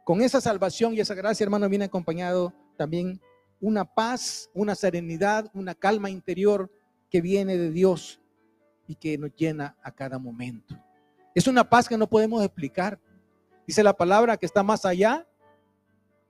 Con 0.06 0.22
esa 0.22 0.42
salvación 0.42 0.94
y 0.94 1.02
esa 1.02 1.16
gracia, 1.16 1.44
hermano, 1.44 1.70
viene 1.70 1.86
acompañado 1.86 2.54
también 2.78 3.22
una 3.60 3.86
paz, 3.86 4.50
una 4.54 4.76
serenidad, 4.76 5.50
una 5.54 5.76
calma 5.76 6.10
interior 6.10 6.72
que 7.10 7.22
viene 7.22 7.58
de 7.58 7.72
Dios 7.72 8.22
y 8.88 8.96
que 8.96 9.18
nos 9.18 9.34
llena 9.36 9.78
a 9.82 9.92
cada 9.92 10.20
momento. 10.20 10.76
Es 11.36 11.48
una 11.48 11.70
paz 11.70 11.88
que 11.88 11.98
no 11.98 12.08
podemos 12.08 12.44
explicar. 12.44 13.00
Dice 13.66 13.84
la 13.84 13.94
palabra 13.94 14.38
que 14.38 14.46
está 14.46 14.64
más 14.64 14.86
allá 14.86 15.28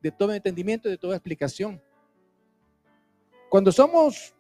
de 0.04 0.12
todo 0.12 0.34
entendimiento 0.34 0.90
y 0.90 0.92
de 0.92 0.98
toda 0.98 1.16
explicación. 1.16 1.82
Cuando 3.50 3.72
somos 3.72 4.36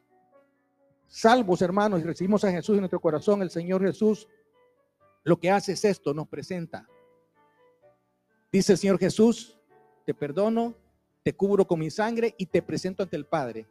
salvos, 1.07 1.61
hermanos, 1.61 2.01
y 2.01 2.03
recibimos 2.03 2.43
a 2.43 2.51
Jesús 2.51 2.75
en 2.75 2.81
nuestro 2.81 2.99
corazón, 2.99 3.41
el 3.41 3.49
Señor 3.49 3.81
Jesús 3.81 4.27
lo 5.23 5.39
que 5.39 5.49
hace 5.49 5.71
es 5.71 5.85
esto, 5.85 6.13
nos 6.13 6.27
presenta. 6.27 6.85
Dice 8.51 8.73
el 8.73 8.77
Señor 8.77 8.99
Jesús, 8.99 9.57
te 10.05 10.13
perdono, 10.13 10.75
te 11.23 11.33
cubro 11.33 11.65
con 11.65 11.79
mi 11.79 11.89
sangre 11.89 12.35
y 12.37 12.45
te 12.45 12.61
presento 12.61 13.01
ante 13.01 13.15
el 13.15 13.25
Padre 13.25 13.65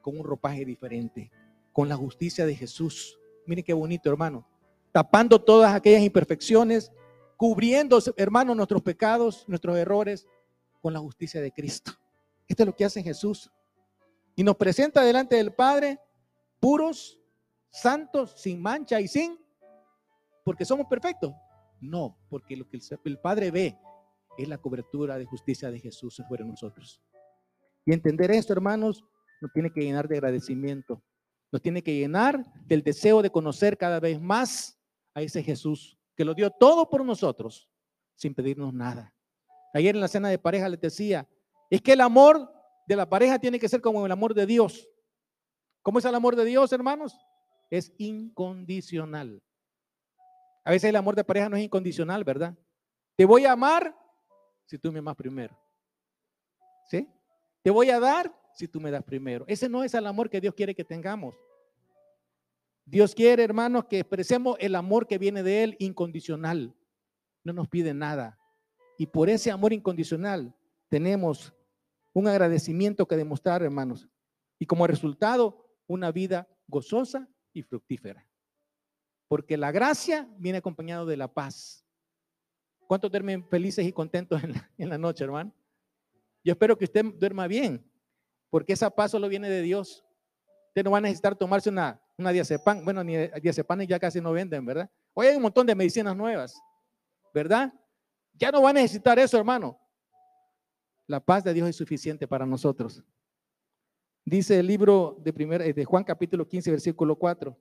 con 0.00 0.16
un 0.16 0.24
ropaje 0.24 0.64
diferente, 0.64 1.32
con 1.72 1.88
la 1.88 1.96
justicia 1.96 2.46
de 2.46 2.54
Jesús. 2.54 3.18
Miren 3.44 3.64
qué 3.64 3.72
bonito, 3.72 4.08
hermano. 4.08 4.46
Tapando 4.92 5.40
todas 5.40 5.74
aquellas 5.74 6.02
imperfecciones, 6.02 6.92
cubriendo, 7.36 7.98
hermano, 8.16 8.54
nuestros 8.54 8.82
pecados, 8.82 9.44
nuestros 9.48 9.76
errores, 9.76 10.28
con 10.88 10.94
la 10.94 11.00
justicia 11.00 11.42
de 11.42 11.52
Cristo. 11.52 11.92
Esto 12.48 12.62
es 12.62 12.66
lo 12.66 12.74
que 12.74 12.86
hace 12.86 13.02
Jesús. 13.02 13.50
Y 14.34 14.42
nos 14.42 14.56
presenta 14.56 15.02
delante 15.02 15.36
del 15.36 15.52
Padre 15.52 16.00
puros, 16.58 17.20
santos, 17.68 18.32
sin 18.40 18.62
mancha 18.62 18.98
y 18.98 19.06
sin, 19.06 19.38
porque 20.46 20.64
somos 20.64 20.86
perfectos. 20.86 21.34
No, 21.78 22.16
porque 22.30 22.56
lo 22.56 22.66
que 22.70 22.80
el 23.04 23.18
Padre 23.18 23.50
ve 23.50 23.78
es 24.38 24.48
la 24.48 24.56
cobertura 24.56 25.18
de 25.18 25.26
justicia 25.26 25.70
de 25.70 25.78
Jesús 25.78 26.14
sobre 26.14 26.42
nosotros. 26.42 27.02
Y 27.84 27.92
entender 27.92 28.30
esto, 28.30 28.54
hermanos, 28.54 29.04
nos 29.42 29.52
tiene 29.52 29.70
que 29.70 29.82
llenar 29.82 30.08
de 30.08 30.16
agradecimiento. 30.16 31.02
Nos 31.52 31.60
tiene 31.60 31.82
que 31.82 31.96
llenar 31.96 32.50
del 32.64 32.82
deseo 32.82 33.20
de 33.20 33.28
conocer 33.28 33.76
cada 33.76 34.00
vez 34.00 34.18
más 34.18 34.80
a 35.12 35.20
ese 35.20 35.42
Jesús 35.42 35.98
que 36.16 36.24
lo 36.24 36.32
dio 36.32 36.50
todo 36.50 36.88
por 36.88 37.04
nosotros 37.04 37.68
sin 38.14 38.34
pedirnos 38.34 38.72
nada. 38.72 39.12
Ayer 39.74 39.94
en 39.94 40.00
la 40.00 40.08
cena 40.08 40.28
de 40.28 40.38
pareja 40.38 40.68
les 40.68 40.80
decía, 40.80 41.28
es 41.70 41.82
que 41.82 41.92
el 41.92 42.00
amor 42.00 42.52
de 42.86 42.96
la 42.96 43.08
pareja 43.08 43.38
tiene 43.38 43.58
que 43.58 43.68
ser 43.68 43.80
como 43.80 44.04
el 44.04 44.12
amor 44.12 44.34
de 44.34 44.46
Dios. 44.46 44.88
¿Cómo 45.82 45.98
es 45.98 46.04
el 46.04 46.14
amor 46.14 46.36
de 46.36 46.44
Dios, 46.44 46.72
hermanos? 46.72 47.18
Es 47.70 47.92
incondicional. 47.98 49.42
A 50.64 50.70
veces 50.70 50.88
el 50.88 50.96
amor 50.96 51.14
de 51.16 51.24
pareja 51.24 51.48
no 51.48 51.56
es 51.56 51.64
incondicional, 51.64 52.24
¿verdad? 52.24 52.56
Te 53.16 53.24
voy 53.24 53.44
a 53.44 53.52
amar 53.52 53.96
si 54.66 54.78
tú 54.78 54.92
me 54.92 54.98
amas 55.00 55.16
primero. 55.16 55.58
¿Sí? 56.90 57.08
Te 57.62 57.70
voy 57.70 57.90
a 57.90 58.00
dar 58.00 58.34
si 58.54 58.68
tú 58.68 58.80
me 58.80 58.90
das 58.90 59.02
primero. 59.02 59.44
Ese 59.48 59.68
no 59.68 59.84
es 59.84 59.94
el 59.94 60.06
amor 60.06 60.30
que 60.30 60.40
Dios 60.40 60.54
quiere 60.54 60.74
que 60.74 60.84
tengamos. 60.84 61.34
Dios 62.84 63.14
quiere, 63.14 63.44
hermanos, 63.44 63.84
que 63.84 63.98
expresemos 64.00 64.56
el 64.60 64.74
amor 64.74 65.06
que 65.06 65.18
viene 65.18 65.42
de 65.42 65.62
Él 65.62 65.76
incondicional. 65.78 66.74
No 67.44 67.52
nos 67.52 67.68
pide 67.68 67.92
nada. 67.92 68.37
Y 68.98 69.06
por 69.06 69.30
ese 69.30 69.50
amor 69.52 69.72
incondicional 69.72 70.52
tenemos 70.88 71.54
un 72.12 72.26
agradecimiento 72.26 73.06
que 73.06 73.16
demostrar, 73.16 73.62
hermanos. 73.62 74.08
Y 74.58 74.66
como 74.66 74.88
resultado, 74.88 75.64
una 75.86 76.10
vida 76.10 76.48
gozosa 76.66 77.28
y 77.52 77.62
fructífera. 77.62 78.26
Porque 79.28 79.56
la 79.56 79.70
gracia 79.70 80.28
viene 80.36 80.58
acompañado 80.58 81.06
de 81.06 81.16
la 81.16 81.32
paz. 81.32 81.86
¿Cuántos 82.88 83.10
duermen 83.10 83.44
felices 83.44 83.86
y 83.86 83.92
contentos 83.92 84.42
en 84.78 84.88
la, 84.88 84.98
noche, 84.98 85.22
hermano? 85.22 85.54
Yo 86.42 86.52
espero 86.52 86.76
que 86.76 86.84
usted 86.84 87.04
duerma 87.04 87.46
bien, 87.46 87.88
porque 88.50 88.72
esa 88.72 88.90
paz 88.90 89.12
solo 89.12 89.28
viene 89.28 89.48
de 89.48 89.62
Dios. 89.62 90.04
Usted 90.68 90.82
no 90.82 90.90
va 90.90 90.98
a 90.98 91.02
necesitar 91.02 91.36
tomarse 91.36 91.68
una, 91.68 92.00
una 92.16 92.32
diazepam. 92.32 92.84
Bueno, 92.84 93.04
ni 93.04 93.16
diazepam 93.40 93.82
ya 93.82 94.00
casi 94.00 94.20
no 94.20 94.32
venden, 94.32 94.66
¿verdad? 94.66 94.90
Hoy 95.14 95.28
hay 95.28 95.36
un 95.36 95.42
montón 95.42 95.66
de 95.66 95.74
medicinas 95.76 96.16
nuevas, 96.16 96.60
¿verdad? 97.32 97.72
Ya 98.38 98.52
no 98.52 98.62
va 98.62 98.70
a 98.70 98.72
necesitar 98.72 99.18
eso, 99.18 99.36
hermano. 99.36 99.78
La 101.06 101.18
paz 101.18 101.42
de 101.42 101.52
Dios 101.52 101.68
es 101.68 101.76
suficiente 101.76 102.28
para 102.28 102.46
nosotros. 102.46 103.02
Dice 104.24 104.60
el 104.60 104.66
libro 104.66 105.16
de, 105.20 105.32
primer, 105.32 105.74
de 105.74 105.84
Juan 105.84 106.04
capítulo 106.04 106.46
15, 106.46 106.70
versículo 106.70 107.16
4. 107.16 107.58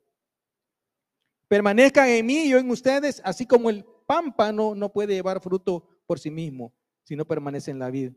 Permanezcan 1.48 2.10
en 2.10 2.26
mí 2.26 2.44
y 2.44 2.50
yo 2.50 2.58
en 2.60 2.70
ustedes, 2.70 3.22
así 3.24 3.46
como 3.46 3.70
el 3.70 3.86
pámpano 4.06 4.76
no 4.76 4.92
puede 4.92 5.16
llevar 5.16 5.42
fruto 5.42 5.88
por 6.06 6.20
sí 6.20 6.30
mismo 6.30 6.74
si 7.04 7.16
no 7.16 7.26
permanece 7.26 7.72
en 7.72 7.80
la 7.80 7.90
vida. 7.90 8.14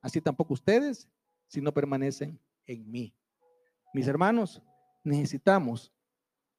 Así 0.00 0.20
tampoco 0.20 0.54
ustedes 0.54 1.08
si 1.48 1.60
no 1.60 1.72
permanecen 1.72 2.38
en 2.66 2.90
mí. 2.90 3.16
Mis 3.94 4.06
hermanos, 4.06 4.62
necesitamos 5.02 5.92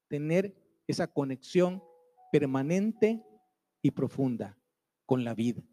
tener 0.08 0.58
esa 0.88 1.06
conexión 1.06 1.84
permanente 2.32 3.24
y 3.82 3.92
profunda 3.92 4.57
con 5.08 5.24
la 5.24 5.34
vida. 5.34 5.64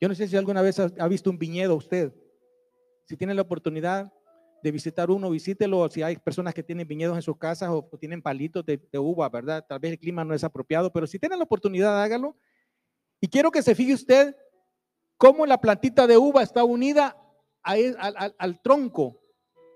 Yo 0.00 0.08
no 0.08 0.14
sé 0.14 0.28
si 0.28 0.36
alguna 0.36 0.62
vez 0.62 0.78
ha 0.78 1.08
visto 1.08 1.28
un 1.28 1.38
viñedo 1.38 1.74
usted. 1.74 2.14
Si 3.06 3.16
tiene 3.16 3.34
la 3.34 3.42
oportunidad 3.42 4.12
de 4.62 4.70
visitar 4.70 5.10
uno, 5.10 5.30
visítelo. 5.30 5.88
Si 5.88 6.02
hay 6.02 6.16
personas 6.16 6.54
que 6.54 6.62
tienen 6.62 6.86
viñedos 6.86 7.16
en 7.16 7.22
sus 7.22 7.36
casas 7.36 7.70
o, 7.70 7.82
tienen 7.98 8.22
palitos 8.22 8.64
de, 8.64 8.80
uva, 8.98 9.28
¿verdad? 9.28 9.64
Tal 9.68 9.78
vez 9.78 9.92
el 9.92 9.98
clima 9.98 10.24
no 10.24 10.34
es 10.34 10.44
apropiado, 10.44 10.92
pero 10.92 11.06
si 11.06 11.18
tienen 11.18 11.38
la 11.38 11.44
oportunidad, 11.44 12.00
hágalo. 12.00 12.36
Y 13.20 13.28
quiero 13.28 13.50
que 13.50 13.62
se 13.62 13.74
fije 13.74 13.94
usted 13.94 14.36
cómo 15.16 15.44
la 15.44 15.60
plantita 15.60 16.06
de 16.06 16.16
uva 16.16 16.42
está 16.42 16.64
unida 16.64 17.16
e, 17.74 17.94
al, 17.98 18.62
tronco, 18.62 19.20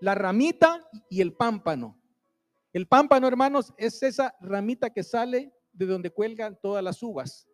la 0.00 0.14
ramita 0.14 0.88
y 1.10 1.20
el 1.20 1.34
pámpano. 1.34 2.00
El 2.72 2.86
pámpano, 2.86 3.28
hermanos, 3.28 3.72
es 3.76 4.02
esa 4.02 4.34
ramita 4.40 4.90
que 4.90 5.02
sale 5.02 5.52
de 5.72 5.86
donde 5.86 6.10
cuelgan 6.10 6.58
todas 6.60 6.82
las 6.82 7.02
uvas. 7.02 7.46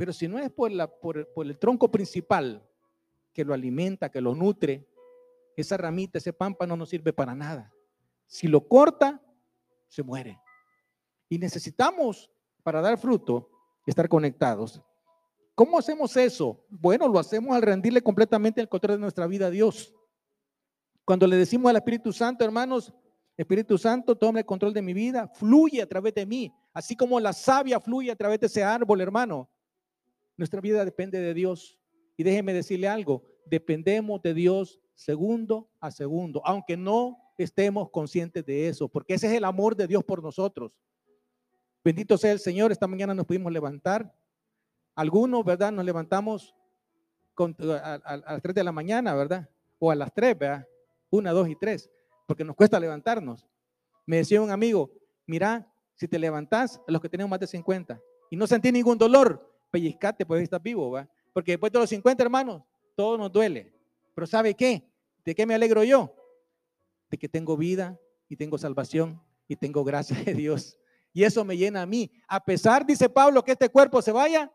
Pero 0.00 0.14
si 0.14 0.26
no 0.26 0.38
es 0.38 0.50
por, 0.50 1.28
el 1.44 1.58
tronco 1.58 1.90
principal 1.90 2.66
que 3.34 3.44
lo 3.44 3.52
alimenta, 3.52 4.10
que 4.10 4.22
lo 4.22 4.34
nutre, 4.34 4.88
esa 5.54 5.76
ramita, 5.76 6.16
ese 6.16 6.32
pámpano 6.32 6.74
no 6.74 6.86
sirve 6.86 7.12
para 7.12 7.34
nada. 7.34 7.70
Si 8.26 8.48
lo 8.48 8.66
corta, 8.66 9.20
se 9.88 10.02
muere. 10.02 10.40
Y 11.28 11.36
necesitamos, 11.36 12.30
para 12.62 12.80
dar 12.80 12.96
fruto, 12.96 13.50
estar 13.84 14.08
conectados. 14.08 14.80
¿Cómo 15.54 15.78
hacemos 15.78 16.16
eso? 16.16 16.64
Bueno, 16.70 17.06
lo 17.06 17.18
hacemos 17.18 17.54
al 17.54 17.60
rendirle 17.60 18.00
completamente 18.00 18.62
el 18.62 18.70
control 18.70 18.96
de 18.96 19.02
nuestra 19.02 19.26
vida 19.26 19.48
a 19.48 19.50
Dios. 19.50 19.94
Cuando 21.04 21.26
le 21.26 21.36
decimos 21.36 21.68
al 21.68 21.76
Espíritu 21.76 22.10
Santo, 22.10 22.42
hermanos, 22.42 22.90
Espíritu 23.36 23.76
Santo, 23.76 24.16
toma 24.16 24.38
el 24.38 24.46
control 24.46 24.72
de 24.72 24.80
mi 24.80 24.94
vida, 24.94 25.28
fluye 25.28 25.82
a 25.82 25.86
través 25.86 26.14
de 26.14 26.24
mí, 26.24 26.50
así 26.72 26.96
como 26.96 27.20
la 27.20 27.34
savia 27.34 27.78
fluye 27.78 28.10
a 28.10 28.16
través 28.16 28.40
de 28.40 28.46
ese 28.46 28.64
árbol, 28.64 29.02
hermano. 29.02 29.50
Nuestra 30.40 30.62
vida 30.62 30.86
depende 30.86 31.20
de 31.20 31.34
Dios. 31.34 31.78
Y 32.16 32.22
déjeme 32.22 32.54
decirle 32.54 32.88
algo, 32.88 33.22
dependemos 33.44 34.22
de 34.22 34.32
Dios 34.32 34.80
segundo 34.94 35.68
a 35.80 35.90
segundo, 35.90 36.40
aunque 36.46 36.78
no 36.78 37.18
estemos 37.36 37.90
conscientes 37.90 38.46
de 38.46 38.68
eso, 38.68 38.88
porque 38.88 39.12
ese 39.12 39.26
es 39.26 39.34
el 39.34 39.44
amor 39.44 39.76
de 39.76 39.86
Dios 39.86 40.02
por 40.02 40.22
nosotros. 40.22 40.72
Bendito 41.84 42.16
sea 42.16 42.32
el 42.32 42.38
Señor, 42.38 42.72
esta 42.72 42.86
mañana 42.86 43.12
nos 43.12 43.26
pudimos 43.26 43.52
levantar. 43.52 44.14
Algunos, 44.94 45.44
¿verdad? 45.44 45.72
Nos 45.72 45.84
levantamos 45.84 46.54
a, 47.36 48.22
las 48.26 48.40
3 48.40 48.54
de 48.54 48.64
la 48.64 48.72
mañana, 48.72 49.14
¿verdad? 49.14 49.46
O 49.78 49.90
a 49.90 49.94
las 49.94 50.10
3, 50.14 50.38
¿verdad? 50.38 50.66
Una, 51.10 51.32
dos 51.32 51.50
y 51.50 51.56
tres, 51.56 51.90
porque 52.26 52.44
nos 52.44 52.56
cuesta 52.56 52.80
levantarnos. 52.80 53.46
Me 54.06 54.16
decía 54.16 54.40
un 54.40 54.50
amigo, 54.50 54.90
mira, 55.26 55.70
si 55.96 56.08
te 56.08 56.18
levantás, 56.18 56.80
los 56.86 57.02
que 57.02 57.10
tenemos 57.10 57.28
más 57.28 57.40
de 57.40 57.46
50, 57.46 58.00
y 58.30 58.36
no 58.36 58.46
sentí 58.46 58.72
ningún 58.72 58.96
dolor, 58.96 59.49
pellizcate, 59.70 60.26
pues 60.26 60.42
estar 60.42 60.62
vivo, 60.62 60.90
¿verdad? 60.90 61.10
Porque 61.32 61.52
después 61.52 61.72
de 61.72 61.78
los 61.78 61.88
50, 61.88 62.22
hermanos, 62.22 62.62
todo 62.96 63.16
nos 63.16 63.32
duele. 63.32 63.72
Pero 64.14 64.26
¿sabe 64.26 64.54
qué? 64.54 64.84
¿De 65.24 65.34
qué 65.34 65.46
me 65.46 65.54
alegro 65.54 65.84
yo? 65.84 66.14
De 67.08 67.18
que 67.18 67.28
tengo 67.28 67.56
vida 67.56 67.98
y 68.28 68.36
tengo 68.36 68.58
salvación 68.58 69.22
y 69.48 69.56
tengo 69.56 69.84
gracia 69.84 70.16
de 70.24 70.34
Dios. 70.34 70.76
Y 71.12 71.24
eso 71.24 71.44
me 71.44 71.56
llena 71.56 71.82
a 71.82 71.86
mí. 71.86 72.10
A 72.28 72.44
pesar, 72.44 72.86
dice 72.86 73.08
Pablo, 73.08 73.42
que 73.42 73.52
este 73.52 73.68
cuerpo 73.68 74.00
se 74.02 74.12
vaya 74.12 74.52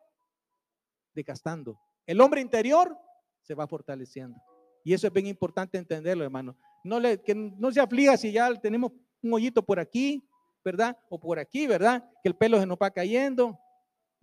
desgastando. 1.14 1.80
el 2.06 2.20
hombre 2.22 2.42
interior 2.42 2.98
se 3.42 3.56
va 3.56 3.68
fortaleciendo. 3.68 4.38
Y 4.84 4.94
eso 4.94 5.08
es 5.08 5.14
bien 5.14 5.28
importante 5.28 5.78
entenderlo, 5.78 6.24
hermano. 6.24 6.56
No 6.84 7.00
le, 7.00 7.22
que 7.22 7.34
no 7.34 7.72
se 7.72 7.80
aflija 7.80 8.18
si 8.18 8.32
ya 8.32 8.54
tenemos 8.60 8.92
un 9.22 9.34
hoyito 9.34 9.64
por 9.66 9.80
aquí, 9.80 10.28
¿verdad? 10.64 10.98
O 11.10 11.20
por 11.20 11.40
aquí, 11.40 11.66
¿verdad? 11.66 12.08
Que 12.22 12.30
el 12.30 12.36
pelo 12.36 12.60
se 12.60 12.68
nos 12.68 12.78
va 12.78 12.92
cayendo, 12.92 13.60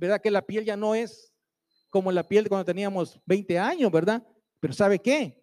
¿verdad? 0.02 0.21
Que 0.21 0.32
la 0.32 0.42
piel 0.42 0.64
ya 0.64 0.76
no 0.76 0.97
es 0.97 1.32
como 1.88 2.11
la 2.11 2.26
piel 2.26 2.49
cuando 2.49 2.64
teníamos 2.64 3.21
20 3.25 3.56
años, 3.61 3.92
¿verdad? 3.92 4.26
Pero 4.59 4.73
¿sabe 4.73 4.99
qué? 4.99 5.40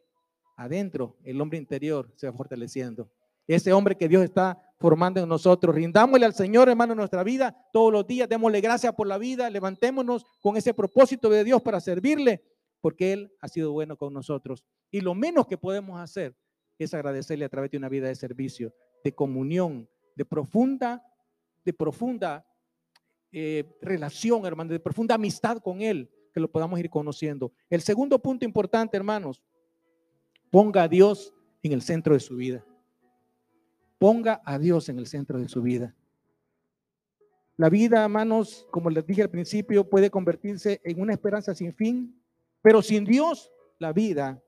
Adentro, 0.57 1.15
el 1.23 1.39
hombre 1.39 1.57
interior 1.57 2.11
se 2.17 2.27
va 2.27 2.33
fortaleciendo. 2.33 3.09
Ese 3.47 3.71
hombre 3.71 3.95
que 3.95 4.09
Dios 4.09 4.21
está 4.21 4.61
formando 4.77 5.21
en 5.21 5.29
nosotros. 5.29 5.73
Rindámosle 5.73 6.25
al 6.25 6.33
Señor, 6.33 6.67
hermano, 6.67 6.93
nuestra 6.93 7.23
vida 7.23 7.55
todos 7.71 7.93
los 7.93 8.05
días. 8.05 8.27
Démosle 8.27 8.59
gracias 8.59 8.93
por 8.93 9.07
la 9.07 9.17
vida. 9.17 9.49
Levantémonos 9.49 10.25
con 10.41 10.57
ese 10.57 10.73
propósito 10.73 11.29
de 11.29 11.45
Dios 11.45 11.61
para 11.61 11.79
servirle, 11.79 12.43
porque 12.81 13.13
Él 13.13 13.33
ha 13.39 13.47
sido 13.47 13.71
bueno 13.71 13.95
con 13.95 14.13
nosotros. 14.13 14.65
Y 14.91 14.99
lo 14.99 15.15
menos 15.15 15.47
que 15.47 15.57
podemos 15.57 15.97
hacer 16.01 16.35
es 16.77 16.93
agradecerle 16.93 17.45
a 17.45 17.49
través 17.49 17.71
de 17.71 17.77
una 17.77 17.87
vida 17.87 18.09
de 18.09 18.15
servicio, 18.15 18.73
de 19.05 19.15
comunión, 19.15 19.89
de 20.17 20.25
profunda, 20.25 21.01
de 21.63 21.71
profunda 21.71 22.45
eh, 23.31 23.63
relación, 23.81 24.45
hermano, 24.45 24.71
de 24.71 24.79
profunda 24.79 25.15
amistad 25.15 25.57
con 25.59 25.81
Él, 25.81 26.09
que 26.33 26.39
lo 26.39 26.49
podamos 26.49 26.79
ir 26.79 26.89
conociendo. 26.89 27.51
El 27.69 27.81
segundo 27.81 28.19
punto 28.19 28.45
importante, 28.45 28.97
hermanos, 28.97 29.41
ponga 30.49 30.83
a 30.83 30.87
Dios 30.87 31.33
en 31.61 31.73
el 31.73 31.81
centro 31.81 32.13
de 32.13 32.19
su 32.19 32.35
vida. 32.35 32.65
Ponga 33.97 34.41
a 34.45 34.57
Dios 34.57 34.89
en 34.89 34.97
el 34.97 35.07
centro 35.07 35.39
de 35.39 35.49
su 35.49 35.61
vida. 35.61 35.95
La 37.57 37.69
vida, 37.69 38.03
hermanos, 38.03 38.65
como 38.71 38.89
les 38.89 39.05
dije 39.05 39.21
al 39.21 39.29
principio, 39.29 39.87
puede 39.89 40.09
convertirse 40.09 40.79
en 40.83 41.01
una 41.01 41.13
esperanza 41.13 41.53
sin 41.53 41.73
fin, 41.73 42.17
pero 42.61 42.81
sin 42.81 43.03
Dios, 43.03 43.51
la 43.79 43.91
vida 43.91 44.41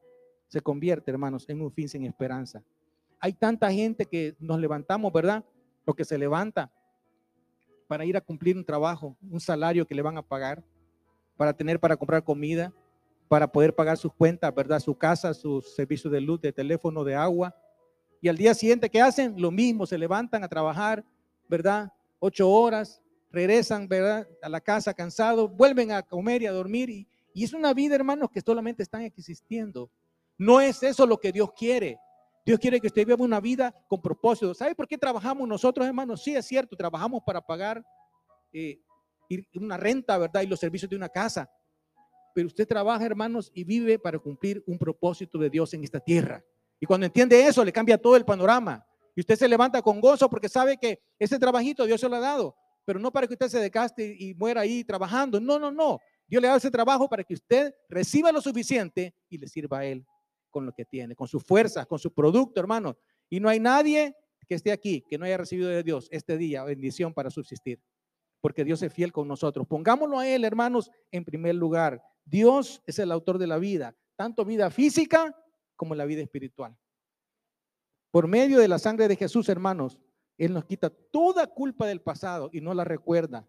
se 0.48 0.62
convierte, 0.62 1.12
hermanos, 1.12 1.48
en 1.50 1.62
un 1.62 1.72
fin 1.72 1.90
sin 1.90 2.06
esperanza. 2.06 2.64
Hay 3.20 3.34
tanta 3.34 3.72
gente 3.72 4.06
que 4.06 4.36
nos 4.40 4.60
levantamos, 4.60 5.12
¿verdad? 5.12 5.44
O 5.86 5.94
que 5.94 6.06
se 6.06 6.18
levanta 6.18 6.72
para 7.92 8.06
ir 8.06 8.16
a 8.16 8.22
cumplir 8.22 8.56
un 8.56 8.64
trabajo, 8.64 9.18
un 9.30 9.42
salario 9.42 9.86
que 9.86 9.94
le 9.94 10.02
van 10.02 10.18
a 10.18 10.22
pagar, 10.22 10.64
para 11.36 11.52
tener 11.52 11.78
para 11.78 11.98
comprar 11.98 12.24
comida, 12.24 12.72
para 13.28 13.52
poder 13.52 13.76
pagar 13.76 13.98
sus 13.98 14.14
cuentas, 14.14 14.56
¿verdad? 14.56 14.80
Su 14.80 14.98
casa, 14.98 15.34
sus 15.34 15.76
servicios 15.76 16.10
de 16.14 16.22
luz, 16.22 16.40
de 16.40 16.54
teléfono, 16.54 17.04
de 17.04 17.16
agua, 17.16 17.54
y 18.22 18.30
al 18.30 18.38
día 18.38 18.54
siguiente, 18.54 18.90
¿qué 18.90 19.02
hacen? 19.02 19.36
Lo 19.38 19.52
mismo, 19.52 19.86
se 19.86 19.98
levantan 19.98 20.42
a 20.42 20.48
trabajar, 20.48 21.04
¿verdad? 21.50 21.92
Ocho 22.20 22.50
horas, 22.50 23.02
regresan, 23.30 23.90
¿verdad? 23.90 24.26
A 24.42 24.48
la 24.48 24.62
casa 24.62 24.94
cansados, 24.94 25.54
vuelven 25.54 25.92
a 25.92 26.02
comer 26.02 26.44
y 26.44 26.46
a 26.46 26.54
dormir. 26.54 26.90
Y, 26.90 27.06
y 27.34 27.44
es 27.44 27.52
una 27.52 27.74
vida, 27.74 27.96
hermanos, 27.96 28.30
que 28.32 28.40
solamente 28.40 28.84
están 28.84 29.02
existiendo. 29.02 29.92
No 30.38 30.62
es 30.62 30.82
eso 30.82 31.06
lo 31.06 31.20
que 31.20 31.34
Dios 31.34 31.52
quiere. 31.52 32.00
Dios 32.46 32.60
quiere 32.60 32.80
que 32.80 32.88
usted 32.88 33.06
viva 33.06 33.24
una 33.24 33.40
vida 33.40 33.74
con 33.88 34.02
propósito. 34.02 34.54
¿Sabe 34.54 34.74
por 34.74 34.88
qué 34.88 34.98
trabajamos 34.98 35.48
nosotros, 35.48 35.86
hermanos? 35.86 36.24
Sí, 36.24 36.36
es 36.36 36.46
cierto, 36.46 36.76
trabajamos 36.76 37.22
para 37.26 37.40
pagar 37.40 37.84
eh, 38.52 38.80
una 39.54 39.78
renta, 39.78 40.18
¿verdad? 40.18 40.42
Y 40.42 40.48
los 40.48 40.60
servicios 40.60 40.90
de 40.90 40.96
una 40.96 41.10
casa. 41.10 41.50
Pero 42.34 42.48
usted 42.48 42.68
trabaja, 42.68 43.06
hermanos, 43.06 43.52
y 43.54 43.64
vive 43.64 44.00
para 44.00 44.18
cumplir 44.18 44.64
un 44.66 44.78
propósito 44.78 45.38
de 45.38 45.50
Dios 45.50 45.74
en 45.74 45.84
esta 45.84 46.00
tierra. 46.00 46.44
Y 46.80 46.86
cuando 46.86 47.06
entiende 47.06 47.46
eso, 47.46 47.64
le 47.64 47.72
cambia 47.72 47.98
todo 47.98 48.16
el 48.16 48.26
panorama. 48.26 48.84
Y 49.16 49.20
usted 49.20 49.36
se 49.36 49.48
levanta 49.48 49.82
con 49.82 50.00
gozo 50.02 50.30
porque 50.30 50.50
sabe 50.50 50.78
que 50.78 51.00
ese 51.20 51.38
trabajito 51.38 51.86
Dios 51.86 52.02
se 52.02 52.10
lo 52.10 52.16
ha 52.16 52.20
dado, 52.20 52.56
pero 52.86 52.98
no 52.98 53.12
para 53.12 53.28
que 53.28 53.34
usted 53.34 53.50
se 53.50 53.60
decaste 53.60 54.16
y 54.18 54.34
muera 54.34 54.62
ahí 54.62 54.84
trabajando. 54.84 55.40
No, 55.40 55.60
no, 55.60 55.70
no. 55.70 56.00
Dios 56.26 56.42
le 56.42 56.48
da 56.48 56.56
ese 56.56 56.72
trabajo 56.72 57.08
para 57.08 57.24
que 57.24 57.34
usted 57.36 57.74
reciba 57.90 58.32
lo 58.32 58.42
suficiente 58.42 59.14
y 59.30 59.38
le 59.38 59.48
sirva 59.48 59.80
a 59.80 59.86
Él 59.86 60.06
con 60.52 60.66
lo 60.66 60.74
que 60.74 60.86
tiene, 60.86 61.16
con 61.16 61.28
sus 61.28 61.44
fuerzas, 61.44 61.88
con 61.88 61.98
su 61.98 62.14
producto, 62.14 62.60
hermano. 62.60 62.98
Y 63.30 63.40
no 63.40 63.50
hay 63.50 63.60
nadie 63.60 64.16
que 64.48 64.56
esté 64.56 64.72
aquí 64.72 65.02
que 65.02 65.18
no 65.18 65.26
haya 65.26 65.38
recibido 65.38 65.70
de 65.70 65.82
Dios 65.82 66.08
este 66.12 66.38
día 66.38 66.64
bendición 66.64 67.14
para 67.14 67.30
subsistir, 67.30 67.82
porque 68.42 68.64
Dios 68.64 68.84
es 68.84 68.94
fiel 68.94 69.12
con 69.12 69.28
nosotros. 69.28 69.66
Pongámoslo 69.66 70.20
a 70.20 70.28
Él, 70.28 70.44
hermanos, 70.44 70.92
en 71.12 71.24
primer 71.24 71.56
lugar. 71.56 72.04
Dios 72.26 72.84
es 72.86 73.00
el 73.00 73.12
autor 73.12 73.38
de 73.38 73.48
la 73.48 73.58
vida, 73.58 73.96
tanto 74.16 74.46
vida 74.46 74.70
física 74.70 75.36
como 75.76 75.96
la 75.96 76.06
vida 76.06 76.22
espiritual. 76.22 76.78
Por 78.12 78.28
medio 78.28 78.60
de 78.60 78.68
la 78.68 78.78
sangre 78.78 79.08
de 79.08 79.16
Jesús, 79.16 79.48
hermanos, 79.48 79.98
Él 80.38 80.54
nos 80.54 80.66
quita 80.66 80.90
toda 80.90 81.48
culpa 81.48 81.88
del 81.88 82.02
pasado 82.02 82.50
y 82.52 82.60
no 82.60 82.74
la 82.74 82.84
recuerda. 82.84 83.48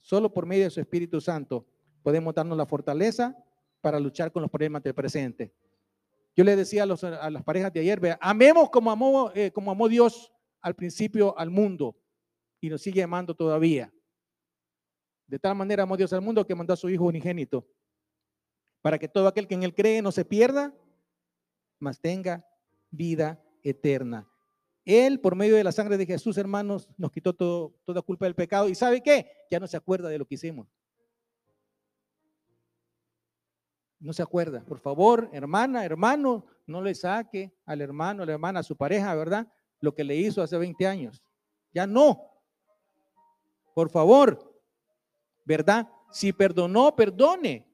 Solo 0.00 0.32
por 0.32 0.46
medio 0.46 0.64
de 0.64 0.70
su 0.70 0.80
Espíritu 0.80 1.20
Santo 1.20 1.66
podemos 2.02 2.34
darnos 2.34 2.58
la 2.58 2.66
fortaleza 2.66 3.34
para 3.80 3.98
luchar 3.98 4.30
con 4.30 4.42
los 4.42 4.50
problemas 4.50 4.82
del 4.82 4.94
presente. 4.94 5.52
Yo 6.36 6.44
le 6.44 6.54
decía 6.54 6.82
a, 6.82 7.30
las 7.30 7.42
parejas 7.42 7.72
de 7.72 7.80
ayer, 7.80 7.98
vea, 7.98 8.18
amemos 8.20 8.68
como 8.68 8.90
amó, 8.90 9.32
eh, 9.34 9.50
amó 9.56 9.88
Dios 9.88 10.30
al 10.60 10.74
principio 10.74 11.36
al 11.38 11.50
mundo 11.50 11.96
y 12.60 12.68
nos 12.68 12.82
sigue 12.82 13.02
amando 13.02 13.34
todavía. 13.34 13.90
De 15.26 15.38
tal 15.38 15.56
manera 15.56 15.84
amó 15.84 15.96
Dios 15.96 16.12
al 16.12 16.20
mundo 16.20 16.46
que 16.46 16.54
mandó 16.54 16.74
a 16.74 16.76
su 16.76 16.90
Hijo 16.90 17.04
unigénito 17.04 17.66
para 18.82 18.98
que 18.98 19.08
todo 19.08 19.26
aquel 19.26 19.48
que 19.48 19.54
en 19.54 19.62
él 19.62 19.74
cree 19.74 20.02
no 20.02 20.12
se 20.12 20.24
pierda, 20.24 20.74
mas 21.80 22.00
tenga 22.00 22.46
vida 22.90 23.42
eterna. 23.62 24.30
Él, 24.84 25.18
por 25.18 25.34
medio 25.34 25.56
de 25.56 25.64
la 25.64 25.72
sangre 25.72 25.96
de 25.96 26.06
Jesús, 26.06 26.38
hermanos, 26.38 26.88
nos 26.96 27.10
quitó 27.10 27.32
toda 27.32 28.02
culpa 28.02 28.26
del 28.26 28.36
pecado. 28.36 28.68
¿Y 28.68 28.76
sabe 28.76 29.02
qué? 29.02 29.28
Ya 29.50 29.58
no 29.58 29.66
se 29.66 29.76
acuerda 29.76 30.08
de 30.08 30.18
lo 30.18 30.26
que 30.26 30.36
hicimos. 30.36 30.68
No 34.06 34.12
se 34.12 34.22
acuerda. 34.22 34.62
Por 34.64 34.78
favor, 34.78 35.28
hermana, 35.32 35.84
hermano, 35.84 36.46
no 36.64 36.80
le 36.80 36.94
saque 36.94 37.52
al 37.64 37.80
hermano, 37.80 38.22
a 38.22 38.26
la 38.26 38.34
hermana, 38.34 38.60
a 38.60 38.62
su 38.62 38.76
pareja, 38.76 39.12
¿verdad? 39.16 39.48
Lo 39.80 39.92
que 39.96 40.04
le 40.04 40.14
hizo 40.14 40.40
hace 40.40 40.56
20 40.56 40.86
años. 40.86 41.24
Ya 41.74 41.88
no. 41.88 42.22
Por 43.74 43.90
favor, 43.90 44.62
¿verdad? 45.44 45.88
Si 46.12 46.32
perdonó, 46.32 46.94
perdone. 46.94 47.66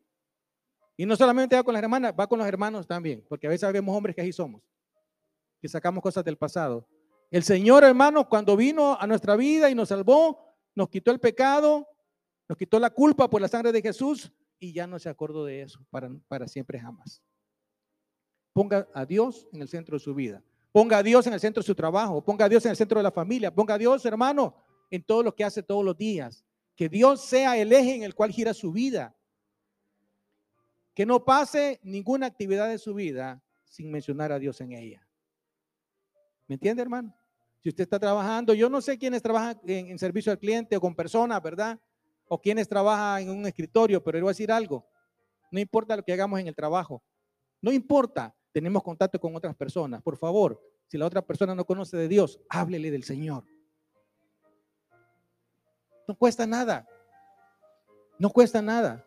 Y 0.97 1.05
no 1.05 1.17
solamente 1.17 1.55
va 1.55 1.63
con 1.63 1.75
las 1.75 1.83
hermanas, 1.83 2.15
va 2.19 2.27
con 2.27 2.39
los 2.39 2.49
hermanos 2.49 2.87
también, 2.87 3.23
porque 3.29 3.47
a 3.47 3.51
veces 3.51 3.71
vemos 3.71 3.95
hombres 3.95 4.17
que 4.17 4.23
así 4.23 4.33
somos, 4.33 4.63
que 5.61 5.69
sacamos 5.69 6.03
cosas 6.03 6.25
del 6.25 6.39
pasado. 6.39 6.89
El 7.31 7.43
Señor, 7.43 7.85
hermano, 7.85 8.27
cuando 8.27 8.57
vino 8.57 8.97
a 8.99 9.07
nuestra 9.07 9.37
vida 9.37 9.69
y 9.69 9.75
nos 9.75 9.91
salvó, 9.91 10.57
nos 10.75 10.89
quitó 10.89 11.11
el 11.11 11.21
pecado, 11.21 11.87
nos 12.49 12.57
quitó 12.57 12.79
la 12.79 12.89
culpa 12.89 13.29
por 13.29 13.43
la 13.43 13.49
sangre 13.49 13.71
de 13.71 13.83
Jesús 13.83 14.33
y 14.63 14.73
ya 14.73 14.87
no 14.87 14.97
se 15.01 15.09
acordó 15.09 15.45
de 15.45 15.63
eso 15.63 15.85
para, 15.91 16.09
para 16.29 16.47
siempre 16.47 16.79
jamás. 16.79 17.21
Ponga 18.53 18.89
a 18.95 19.05
Dios 19.05 19.49
en 19.53 19.61
el 19.61 19.69
centro 19.69 19.97
de 19.97 20.01
su 20.01 20.15
vida. 20.15 20.41
Ponga 20.71 20.99
a 20.99 21.03
Dios 21.03 21.27
en 21.27 21.33
el 21.33 21.41
centro 21.41 21.63
de 21.63 21.67
su 21.67 21.75
trabajo. 21.75 22.23
Ponga 22.23 22.45
a 22.45 22.49
Dios 22.49 22.65
en 22.65 22.71
el 22.71 22.77
centro 22.77 23.01
de 23.01 23.03
la 23.03 23.11
familia. 23.11 23.53
Ponga 23.53 23.75
a 23.75 23.79
Dios, 23.79 24.07
hermano, 24.07 24.55
en 24.89 25.03
todo 25.03 25.25
lo 25.25 25.35
que 25.35 25.43
hace 25.43 25.65
todos 25.65 25.85
los 25.85 25.97
días. 25.97 26.45
Que 26.77 26.89
Dios 26.89 27.25
sea 27.25 27.57
el 27.57 27.73
eje 27.73 27.97
en 27.97 28.05
el 28.05 28.15
cual 28.15 28.31
gira 28.31 28.55
su 28.55 28.71
vida. 28.71 29.17
Que 30.95 31.05
no 31.05 31.25
pase 31.25 31.81
ninguna 31.83 32.27
actividad 32.27 32.69
de 32.69 32.79
su 32.79 32.95
vida 32.95 33.43
sin 33.65 33.91
mencionar 33.91 34.31
a 34.31 34.39
Dios 34.39 34.61
en 34.61 34.73
ella. 34.73 35.05
¿Me 36.47 36.55
entiende, 36.55 36.83
hermano? 36.83 37.13
Si 37.59 37.69
usted 37.69 37.83
está 37.83 37.99
trabajando, 37.99 38.55
yo 38.55 38.71
no 38.71 38.81
sé 38.81 38.97
quiénes 38.97 39.23
trabajan 39.23 39.61
en, 39.65 39.99
servicio 39.99 40.31
al 40.31 40.39
cliente 40.39 40.77
o 40.77 40.81
con 40.81 40.95
personas, 40.95 41.43
¿verdad? 41.43 41.81
O 42.33 42.41
quiénes 42.41 42.67
trabajan 42.67 43.23
en 43.23 43.31
un 43.31 43.47
escritorio, 43.47 44.03
pero 44.03 44.17
le 44.17 44.23
voy 44.23 44.31
a 44.31 44.37
decir 44.37 44.51
algo. 44.51 44.87
No 45.51 45.61
importa 45.61 45.97
lo 45.97 46.03
que 46.03 46.13
hagamos 46.13 46.41
en 46.41 46.47
el 46.47 46.55
trabajo. 46.55 47.03
No 47.61 47.71
importa, 47.71 48.35
tenemos 48.53 48.83
contacto 48.83 49.21
con 49.21 49.37
otras 49.37 49.55
personas. 49.55 50.01
Por 50.01 50.17
favor, 50.17 50.59
si 50.87 50.97
la 50.97 51.07
otra 51.07 51.21
persona 51.21 51.55
no 51.55 51.65
conoce 51.65 51.97
de 51.97 52.09
Dios, 52.09 52.41
háblele 52.49 52.91
del 52.91 53.05
Señor. 53.05 53.45
No 56.09 56.17
cuesta 56.17 56.47
nada. 56.47 56.87
No 58.19 58.31
cuesta 58.31 58.63
nada 58.63 59.07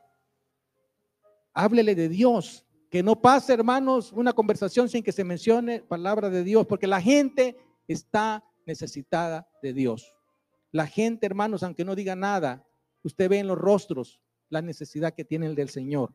háblele 1.56 1.96
de 1.96 2.10
Dios. 2.10 2.64
Que 2.92 3.02
no 3.02 3.20
pase, 3.20 3.54
hermanos, 3.54 4.12
una 4.14 4.32
conversación 4.32 4.88
sin 4.88 5.04
que 5.04 5.12
se 5.12 5.24
mencione 5.24 5.82
palabra 5.82 6.30
de 6.30 6.44
Dios, 6.44 6.68
porque 6.68 6.86
la 6.86 7.02
gente 7.02 7.58
está 7.88 8.44
necesitada 8.66 9.50
de 9.62 9.74
Dios. 9.74 10.14
La 10.72 10.86
gente, 10.86 11.26
hermanos, 11.26 11.64
aunque 11.64 11.84
no 11.84 11.96
diga 11.96 12.16
nada, 12.16 12.66
usted 13.06 13.30
ve 13.30 13.40
en 13.40 13.48
los 13.48 13.58
rostros 13.58 14.20
la 14.50 14.62
necesidad 14.62 15.14
que 15.14 15.24
tiene 15.24 15.46
el 15.46 15.56
del 15.56 15.70
Señor. 15.70 16.14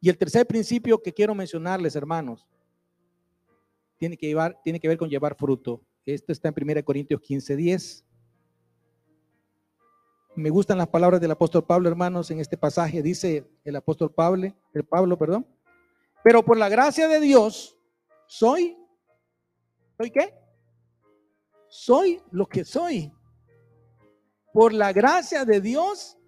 Y 0.00 0.08
el 0.08 0.18
tercer 0.18 0.46
principio 0.46 1.00
que 1.00 1.12
quiero 1.12 1.34
mencionarles, 1.34 1.94
hermanos, 1.94 2.48
tiene 3.96 4.16
que, 4.16 4.26
llevar, 4.26 4.58
tiene 4.64 4.80
que 4.80 4.88
ver 4.88 4.98
con 4.98 5.08
llevar 5.08 5.36
fruto. 5.36 5.82
Esto 6.04 6.32
está 6.32 6.48
en 6.48 6.54
1 6.70 6.84
Corintios 6.84 7.20
15, 7.20 7.54
10. 7.54 8.04
Me 10.36 10.50
gustan 10.50 10.78
las 10.78 10.88
palabras 10.88 11.20
del 11.20 11.30
apóstol 11.30 11.64
Pablo, 11.64 11.88
hermanos, 11.88 12.30
en 12.30 12.40
este 12.40 12.56
pasaje. 12.56 13.02
Dice 13.02 13.48
el 13.62 13.76
apóstol 13.76 14.12
Pablo, 14.12 14.52
el 14.72 14.84
Pablo, 14.84 15.18
perdón. 15.18 15.46
Pero 16.24 16.44
por 16.44 16.56
la 16.56 16.68
gracia 16.68 17.06
de 17.08 17.20
Dios, 17.20 17.78
soy, 18.26 18.76
¿soy 19.96 20.10
qué? 20.10 20.34
Soy 21.68 22.20
lo 22.30 22.46
que 22.46 22.64
soy. 22.64 23.12
Por 24.52 24.72
la 24.72 24.92
gracia 24.92 25.44
de 25.44 25.60
Dios, 25.60 26.18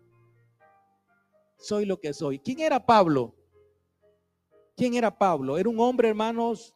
soy 1.59 1.87
lo 1.87 1.99
que 1.99 2.13
soy. 2.13 2.39
¿Quién 2.39 2.61
era 2.61 2.85
Pablo? 2.85 3.35
¿Quién 4.77 4.95
era 4.95 5.17
Pablo? 5.17 5.59
Era 5.59 5.69
un 5.69 5.81
hombre, 5.81 6.09
hermanos, 6.09 6.75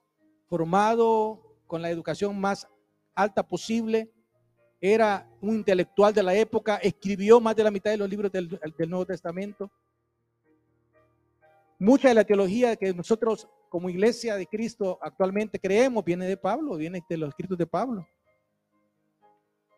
formado 0.49 1.57
con 1.67 1.83
la 1.83 1.91
educación 1.91 2.39
más 2.39 2.67
alta 3.15 3.47
posible. 3.47 4.13
Era 4.81 5.29
un 5.41 5.57
intelectual 5.57 6.13
de 6.13 6.23
la 6.23 6.35
época, 6.35 6.77
escribió 6.77 7.41
más 7.41 7.57
de 7.57 7.65
la 7.65 7.71
mitad 7.71 7.91
de 7.91 7.97
los 7.97 8.09
libros 8.09 8.31
del, 8.31 8.49
Nuevo 8.89 9.07
Testamento. 9.07 9.71
Mucha 11.79 12.09
de 12.09 12.15
la 12.15 12.25
teología 12.25 12.77
que 12.77 12.93
nosotros 12.93 13.49
como 13.69 13.91
iglesia 13.91 14.37
de 14.37 14.47
Cristo 14.47 14.99
actualmente 15.03 15.59
creemos 15.59 16.05
viene 16.05 16.27
de 16.27 16.37
Pablo, 16.37 16.77
viene 16.77 17.05
de 17.09 17.17
los 17.17 17.31
escritos 17.31 17.59
de 17.59 17.67
Pablo. 17.67 18.07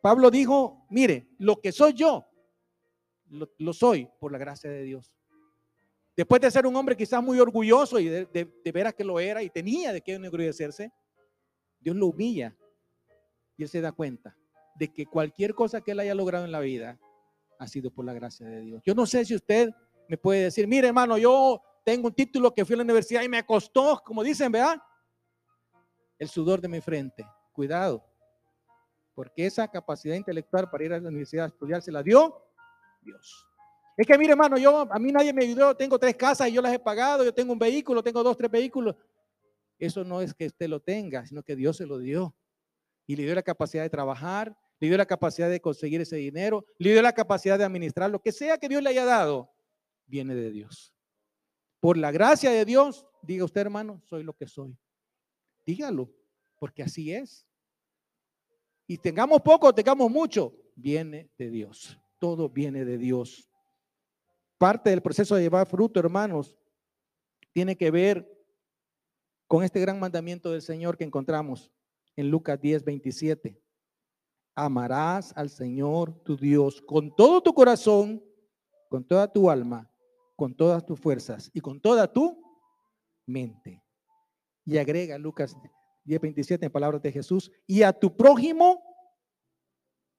Pablo 0.03 0.31
dijo, 0.31 0.87
mire, 0.91 1.29
lo 1.39 1.61
que 1.61 1.73
soy 1.73 1.93
yo, 1.93 2.27
lo, 3.59 3.73
soy 3.73 4.09
por 4.19 4.33
la 4.33 4.39
gracia 4.39 4.71
de 4.71 4.83
Dios. 4.83 5.13
Después 6.17 6.41
de 6.41 6.51
ser 6.51 6.67
un 6.67 6.75
hombre 6.77 6.97
quizás 6.97 7.23
muy 7.23 7.39
orgulloso 7.39 7.99
y 7.99 8.09
de, 8.09 8.27
de, 8.27 8.73
veras 8.73 8.95
que 8.95 9.05
lo 9.05 9.21
era 9.21 9.43
y 9.43 9.51
tenía 9.51 9.93
de 9.93 10.01
qué 10.01 10.15
enorgullecerse, 10.15 10.93
Dios 11.79 11.95
lo 11.95 12.07
humilla 12.07 12.57
y 13.57 13.63
él 13.63 13.69
se 13.69 13.81
da 13.81 13.93
cuenta 13.93 14.37
de 14.75 14.93
que 14.93 15.07
cualquier 15.07 15.55
cosa 15.55 15.81
que 15.81 15.93
él 15.93 16.01
haya 16.01 16.15
logrado 16.15 16.45
en 16.45 16.53
la 16.53 16.61
vida 16.61 16.99
ha 17.59 17.67
sido 17.67 17.91
por 17.91 18.05
la 18.05 18.13
gracia 18.13 18.47
de 18.47 18.61
Dios. 18.61 18.83
Yo 18.85 18.95
no 18.95 19.07
sé 19.07 19.25
si 19.25 19.35
usted 19.35 19.71
me 20.09 20.17
puede 20.17 20.45
decir, 20.45 20.67
mire 20.67 20.89
hermano, 20.89 21.19
yo 21.19 21.61
tengo 21.85 22.09
un 22.09 22.15
título 22.15 22.55
que 22.55 22.65
fui 22.65 22.75
a 22.75 22.79
la 22.79 22.85
universidad 22.85 23.23
y 23.23 23.29
me 23.29 23.45
costó, 23.45 24.01
como 24.05 24.23
dicen, 24.23 24.51
¿verdad? 24.53 24.81
El 26.19 26.29
sudor 26.29 26.61
de 26.61 26.69
mi 26.69 26.81
frente. 26.81 27.25
Cuidado, 27.53 28.08
porque 29.19 29.47
esa 29.47 29.67
capacidad 29.67 30.15
intelectual 30.15 30.71
para 30.71 30.85
ir 30.85 30.93
a 30.93 31.01
la 31.01 31.09
universidad 31.09 31.47
a 31.47 31.49
estudiar 31.49 31.83
se 31.83 31.91
la 31.91 32.05
dio 32.05 32.41
Dios. 33.03 33.45
Es 33.97 34.07
que 34.07 34.17
mire, 34.17 34.31
hermano, 34.31 34.57
yo 34.59 34.87
a 34.89 34.99
mí 35.01 35.11
nadie 35.11 35.33
me 35.33 35.43
ayudó, 35.43 35.77
tengo 35.77 35.99
tres 35.99 36.15
casas 36.15 36.49
y 36.49 36.53
yo 36.53 36.63
las 36.63 36.73
he 36.73 36.79
pagado, 36.79 37.25
yo 37.25 37.35
tengo 37.35 37.53
un 37.53 37.59
vehículo, 37.59 38.01
tengo 38.01 38.23
dos, 38.23 38.37
tres 38.37 38.49
vehículos. 38.49 38.95
Eso 39.77 40.05
no 40.05 40.23
es 40.23 40.33
que 40.33 40.47
usted 40.47 40.69
lo 40.69 40.79
tenga, 40.79 41.27
sino 41.27 41.43
que 41.43 41.57
Dios 41.57 41.79
se 41.79 41.85
lo 41.85 41.99
dio. 41.99 42.33
Y 43.09 43.17
le 43.17 43.25
dio 43.25 43.35
la 43.35 43.43
capacidad 43.43 43.83
de 43.83 43.91
trabajar, 43.91 44.57
le 44.79 44.87
dio 44.87 44.97
la 44.97 45.07
capacidad 45.07 45.51
de 45.51 45.61
conseguir 45.61 46.01
ese 46.01 46.15
dinero, 46.15 46.65
le 46.79 46.93
dio 46.93 47.03
la 47.03 47.13
capacidad 47.13 47.59
de 47.59 47.65
administrar 47.65 48.13
lo 48.13 48.23
que 48.23 48.31
sea 48.31 48.57
que 48.57 48.69
Dios 48.69 48.85
le 48.85 48.91
haya 48.91 49.05
dado, 49.05 49.51
viene 50.07 50.37
de 50.37 50.53
Dios. 50.53 50.95
Por 51.81 51.97
la 51.97 52.13
gracia 52.13 52.53
de 52.53 52.65
Dios, 52.65 53.05
diga 53.23 53.45
usted, 53.45 53.63
hermano, 53.63 54.01
soy 54.05 54.23
lo 54.23 54.35
que 54.35 54.47
soy. 54.47 54.79
Dígalo, 55.67 56.09
porque 56.61 56.85
así 56.85 57.13
es. 57.13 57.48
Y 58.91 58.97
tengamos 58.97 59.43
poco, 59.43 59.73
tengamos 59.75 60.11
mucho, 60.11 60.55
viene 60.75 61.31
de 61.37 61.51
Dios. 61.51 62.01
Todo 62.19 62.49
viene 62.49 62.87
de 62.87 62.97
Dios. 62.97 63.49
Parte 64.57 64.89
del 64.89 65.03
proceso 65.03 65.37
de 65.37 65.43
llevar 65.43 65.67
fruto, 65.67 66.01
hermanos, 66.01 66.57
tiene 67.53 67.77
que 67.77 67.91
ver 67.91 68.27
con 69.47 69.63
este 69.63 69.79
gran 69.79 70.01
mandamiento 70.01 70.51
del 70.51 70.63
Señor 70.63 70.97
que 70.97 71.05
encontramos 71.05 71.71
en 72.17 72.31
Lucas 72.31 72.59
10, 72.59 72.83
27. 72.83 73.63
Amarás 74.55 75.35
al 75.37 75.51
Señor 75.51 76.15
tu 76.25 76.37
Dios 76.37 76.81
con 76.81 77.15
todo 77.15 77.43
tu 77.43 77.53
corazón, 77.53 78.25
con 78.89 79.05
toda 79.05 79.31
tu 79.31 79.51
alma, 79.51 79.89
con 80.35 80.57
todas 80.57 80.85
tus 80.87 80.99
fuerzas 80.99 81.51
y 81.53 81.61
con 81.61 81.79
toda 81.79 82.11
tu 82.11 82.43
mente. 83.27 83.85
Y 84.65 84.79
agrega 84.79 85.19
Lucas 85.19 85.55
10:27 86.09 86.67
en 86.67 86.73
palabras 86.73 87.03
de 87.03 87.13
Jesús, 87.13 87.53
y 87.67 87.83
a 87.83 87.93
tu 87.93 88.17
prójimo 88.17 88.83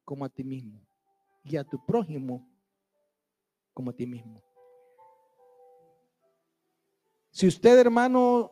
como 0.06 0.26
a 0.26 0.30
ti 0.30 0.44
mismo. 0.44 0.80
Y 1.44 1.56
a 1.56 1.64
tu 1.64 1.84
prójimo 1.86 2.48
como 3.74 3.92
a 3.92 3.96
ti 3.96 4.06
mismo. 4.06 4.44
Si 7.32 7.48
usted, 7.48 7.80
hermano, 7.80 8.52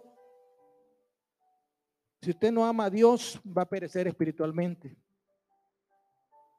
si 2.21 2.31
usted 2.31 2.51
no 2.51 2.65
ama 2.65 2.85
a 2.85 2.89
Dios, 2.89 3.39
va 3.45 3.63
a 3.63 3.69
perecer 3.69 4.07
espiritualmente. 4.07 4.95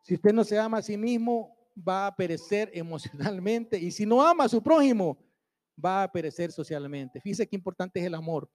Si 0.03 0.15
usted 0.15 0.33
no 0.33 0.45
se 0.45 0.59
ama 0.59 0.79
a 0.79 0.83
sí 0.83 0.97
mismo, 0.97 1.57
va 1.77 2.07
a 2.07 2.15
perecer 2.17 2.71
emocionalmente. 2.75 3.79
Y 3.79 3.91
si 3.91 4.05
no 4.05 4.21
ama 4.21 4.45
a 4.45 4.49
su 4.49 4.63
prójimo, 4.63 5.19
va 5.83 6.03
a 6.03 6.13
perecer 6.13 6.53
socialmente. 6.53 7.21
Fíjese 7.21 7.47
qué 7.49 7.57
importante 7.57 8.01
es 8.01 8.07
el 8.07 8.15
amor. 8.15 8.51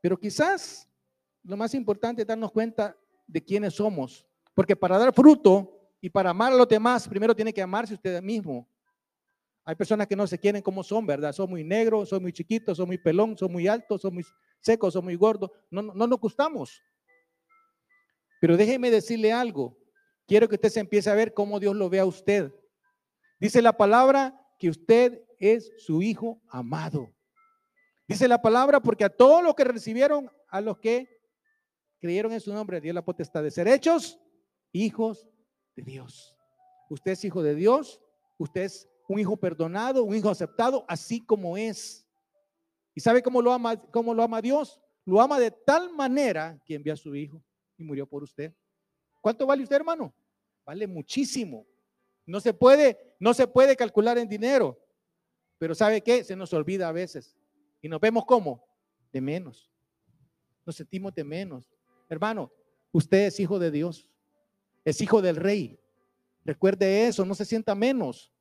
Pero 0.00 0.18
quizás 0.18 0.89
lo 1.42 1.56
más 1.56 1.74
importante 1.74 2.22
es 2.22 2.28
darnos 2.28 2.52
cuenta 2.52 2.96
de 3.26 3.42
quiénes 3.42 3.74
somos. 3.74 4.26
Porque 4.54 4.76
para 4.76 4.98
dar 4.98 5.12
fruto 5.14 5.78
y 6.00 6.10
para 6.10 6.30
amar 6.30 6.52
a 6.52 6.56
los 6.56 6.68
demás, 6.68 7.08
primero 7.08 7.34
tiene 7.34 7.52
que 7.52 7.62
amarse 7.62 7.94
usted 7.94 8.22
mismo. 8.22 8.68
Hay 9.64 9.74
personas 9.74 10.06
que 10.06 10.16
no 10.16 10.26
se 10.26 10.38
quieren 10.38 10.62
como 10.62 10.82
son, 10.82 11.06
¿verdad? 11.06 11.32
Son 11.32 11.48
muy 11.48 11.62
negros, 11.62 12.08
son 12.08 12.22
muy 12.22 12.32
chiquitos, 12.32 12.76
son 12.76 12.86
muy 12.86 12.98
pelón, 12.98 13.36
son 13.36 13.52
muy 13.52 13.68
altos, 13.68 14.00
son 14.00 14.14
muy 14.14 14.24
secos, 14.58 14.94
son 14.94 15.04
muy 15.04 15.14
gordos. 15.14 15.50
No, 15.70 15.82
no, 15.82 15.94
no 15.94 16.06
nos 16.06 16.18
gustamos. 16.18 16.82
Pero 18.40 18.56
déjeme 18.56 18.90
decirle 18.90 19.32
algo. 19.32 19.76
Quiero 20.26 20.48
que 20.48 20.54
usted 20.54 20.70
se 20.70 20.80
empiece 20.80 21.10
a 21.10 21.14
ver 21.14 21.34
cómo 21.34 21.60
Dios 21.60 21.76
lo 21.76 21.90
ve 21.90 22.00
a 22.00 22.06
usted. 22.06 22.54
Dice 23.38 23.60
la 23.62 23.76
palabra 23.76 24.34
que 24.58 24.70
usted 24.70 25.22
es 25.38 25.72
su 25.78 26.02
hijo 26.02 26.40
amado. 26.48 27.12
Dice 28.06 28.28
la 28.28 28.42
palabra 28.42 28.80
porque 28.80 29.04
a 29.04 29.08
todos 29.08 29.42
los 29.42 29.54
que 29.54 29.64
recibieron, 29.64 30.30
a 30.48 30.60
los 30.60 30.78
que 30.78 31.19
creyeron 32.00 32.32
en 32.32 32.40
su 32.40 32.52
nombre, 32.52 32.80
dio 32.80 32.92
la 32.92 33.04
potestad 33.04 33.42
de 33.42 33.50
ser 33.50 33.68
hechos 33.68 34.18
hijos 34.72 35.28
de 35.76 35.82
Dios. 35.82 36.36
Usted 36.88 37.12
es 37.12 37.24
hijo 37.24 37.42
de 37.42 37.54
Dios, 37.54 38.00
usted 38.38 38.62
es 38.62 38.88
un 39.08 39.18
hijo 39.18 39.36
perdonado, 39.36 40.04
un 40.04 40.14
hijo 40.14 40.30
aceptado, 40.30 40.84
así 40.88 41.20
como 41.20 41.56
es. 41.56 42.06
¿Y 42.94 43.00
sabe 43.00 43.22
cómo 43.22 43.42
lo 43.42 43.52
ama, 43.52 43.76
cómo 43.90 44.14
lo 44.14 44.22
ama 44.22 44.40
Dios? 44.40 44.80
Lo 45.04 45.20
ama 45.20 45.38
de 45.38 45.50
tal 45.50 45.92
manera 45.92 46.60
que 46.64 46.74
envió 46.74 46.92
a 46.92 46.96
su 46.96 47.14
hijo 47.14 47.42
y 47.76 47.84
murió 47.84 48.06
por 48.06 48.22
usted. 48.22 48.52
¿Cuánto 49.20 49.46
vale 49.46 49.62
usted, 49.62 49.76
hermano? 49.76 50.14
Vale 50.64 50.86
muchísimo. 50.86 51.66
No 52.26 52.40
se 52.40 52.54
puede, 52.54 53.16
no 53.18 53.34
se 53.34 53.46
puede 53.46 53.76
calcular 53.76 54.18
en 54.18 54.28
dinero. 54.28 54.78
Pero 55.58 55.74
¿sabe 55.74 56.00
qué? 56.00 56.24
Se 56.24 56.36
nos 56.36 56.52
olvida 56.52 56.88
a 56.88 56.92
veces. 56.92 57.36
Y 57.82 57.88
nos 57.88 58.00
vemos 58.00 58.24
como 58.24 58.64
de 59.12 59.20
menos. 59.20 59.70
Nos 60.64 60.76
sentimos 60.76 61.14
de 61.14 61.24
menos. 61.24 61.68
Hermano, 62.10 62.52
usted 62.92 63.28
es 63.28 63.40
hijo 63.40 63.58
de 63.58 63.70
Dios. 63.70 64.10
Es 64.84 65.00
hijo 65.00 65.22
del 65.22 65.36
rey. 65.36 65.80
Recuerde 66.44 67.06
eso, 67.06 67.24
no 67.24 67.34
se 67.34 67.44
sienta 67.44 67.74
menos. 67.74 68.32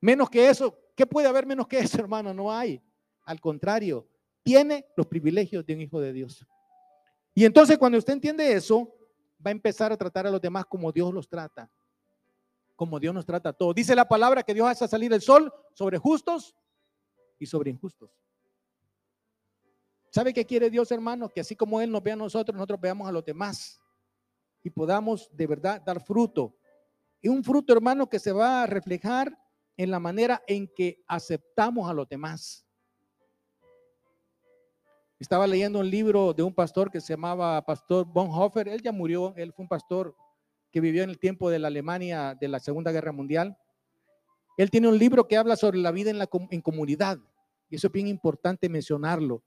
Menos 0.00 0.28
que 0.28 0.48
eso. 0.48 0.78
¿Qué 0.94 1.06
puede 1.06 1.26
haber 1.26 1.46
menos 1.46 1.66
que 1.66 1.78
eso, 1.78 1.98
hermano? 1.98 2.32
No 2.34 2.52
hay. 2.52 2.80
Al 3.24 3.40
contrario, 3.40 4.06
tiene 4.42 4.86
los 4.96 5.06
privilegios 5.06 5.64
de 5.64 5.74
un 5.74 5.80
hijo 5.80 5.98
de 5.98 6.12
Dios. 6.12 6.46
Y 7.34 7.44
entonces 7.44 7.78
cuando 7.78 7.98
usted 7.98 8.12
entiende 8.12 8.52
eso, 8.52 8.94
va 9.44 9.48
a 9.48 9.52
empezar 9.52 9.92
a 9.92 9.96
tratar 9.96 10.26
a 10.26 10.30
los 10.30 10.40
demás 10.40 10.66
como 10.66 10.92
Dios 10.92 11.12
los 11.12 11.28
trata. 11.28 11.70
Como 12.76 13.00
Dios 13.00 13.14
nos 13.14 13.24
trata 13.24 13.48
a 13.48 13.52
todos. 13.54 13.74
Dice 13.74 13.94
la 13.94 14.06
palabra 14.06 14.42
que 14.42 14.52
Dios 14.52 14.68
hace 14.68 14.86
salir 14.86 15.12
el 15.12 15.22
sol 15.22 15.52
sobre 15.72 15.96
justos 15.96 16.54
y 17.38 17.46
sobre 17.46 17.70
injustos. 17.70 18.10
¿Sabe 20.16 20.32
qué 20.32 20.46
quiere 20.46 20.70
Dios, 20.70 20.90
hermano? 20.92 21.28
Que 21.28 21.42
así 21.42 21.54
como 21.54 21.78
Él 21.78 21.92
nos 21.92 22.02
ve 22.02 22.12
a 22.12 22.16
nosotros, 22.16 22.54
nosotros 22.54 22.80
veamos 22.80 23.06
a 23.06 23.12
los 23.12 23.22
demás 23.22 23.78
y 24.62 24.70
podamos 24.70 25.28
de 25.30 25.46
verdad 25.46 25.82
dar 25.84 26.02
fruto. 26.02 26.56
Y 27.20 27.28
un 27.28 27.44
fruto, 27.44 27.74
hermano, 27.74 28.08
que 28.08 28.18
se 28.18 28.32
va 28.32 28.62
a 28.62 28.66
reflejar 28.66 29.30
en 29.76 29.90
la 29.90 30.00
manera 30.00 30.42
en 30.46 30.68
que 30.74 31.04
aceptamos 31.06 31.86
a 31.90 31.92
los 31.92 32.08
demás. 32.08 32.66
Estaba 35.18 35.46
leyendo 35.46 35.80
un 35.80 35.90
libro 35.90 36.32
de 36.32 36.42
un 36.42 36.54
pastor 36.54 36.90
que 36.90 37.02
se 37.02 37.12
llamaba 37.12 37.62
Pastor 37.66 38.06
Bonhoeffer. 38.06 38.68
Él 38.68 38.80
ya 38.80 38.92
murió, 38.92 39.34
él 39.36 39.52
fue 39.52 39.64
un 39.64 39.68
pastor 39.68 40.16
que 40.72 40.80
vivió 40.80 41.02
en 41.02 41.10
el 41.10 41.18
tiempo 41.18 41.50
de 41.50 41.58
la 41.58 41.68
Alemania 41.68 42.34
de 42.40 42.48
la 42.48 42.58
Segunda 42.58 42.90
Guerra 42.90 43.12
Mundial. 43.12 43.58
Él 44.56 44.70
tiene 44.70 44.88
un 44.88 44.96
libro 44.96 45.28
que 45.28 45.36
habla 45.36 45.56
sobre 45.56 45.76
la 45.76 45.90
vida 45.90 46.08
en, 46.08 46.18
la, 46.18 46.26
en 46.48 46.62
comunidad. 46.62 47.18
Y 47.68 47.76
eso 47.76 47.88
es 47.88 47.92
bien 47.92 48.06
importante 48.06 48.70
mencionarlo. 48.70 49.42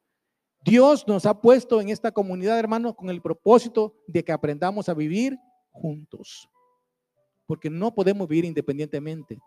Dios 0.62 1.08
nos 1.08 1.26
ha 1.26 1.39
puesto 1.39 1.80
en 1.80 1.89
esta 1.89 2.12
comunidad, 2.12 2.60
hermanos, 2.60 2.95
con 2.95 3.10
el 3.10 3.22
propósito 3.22 3.95
de 4.08 4.24
que 4.24 4.32
aprendamos 4.32 4.89
a 4.89 4.93
vivir 4.93 5.38
juntos. 5.72 6.50
Porque 7.45 7.69
no 7.69 7.93
podemos 7.93 8.28
vivir 8.28 8.45
independientemente. 8.45 9.39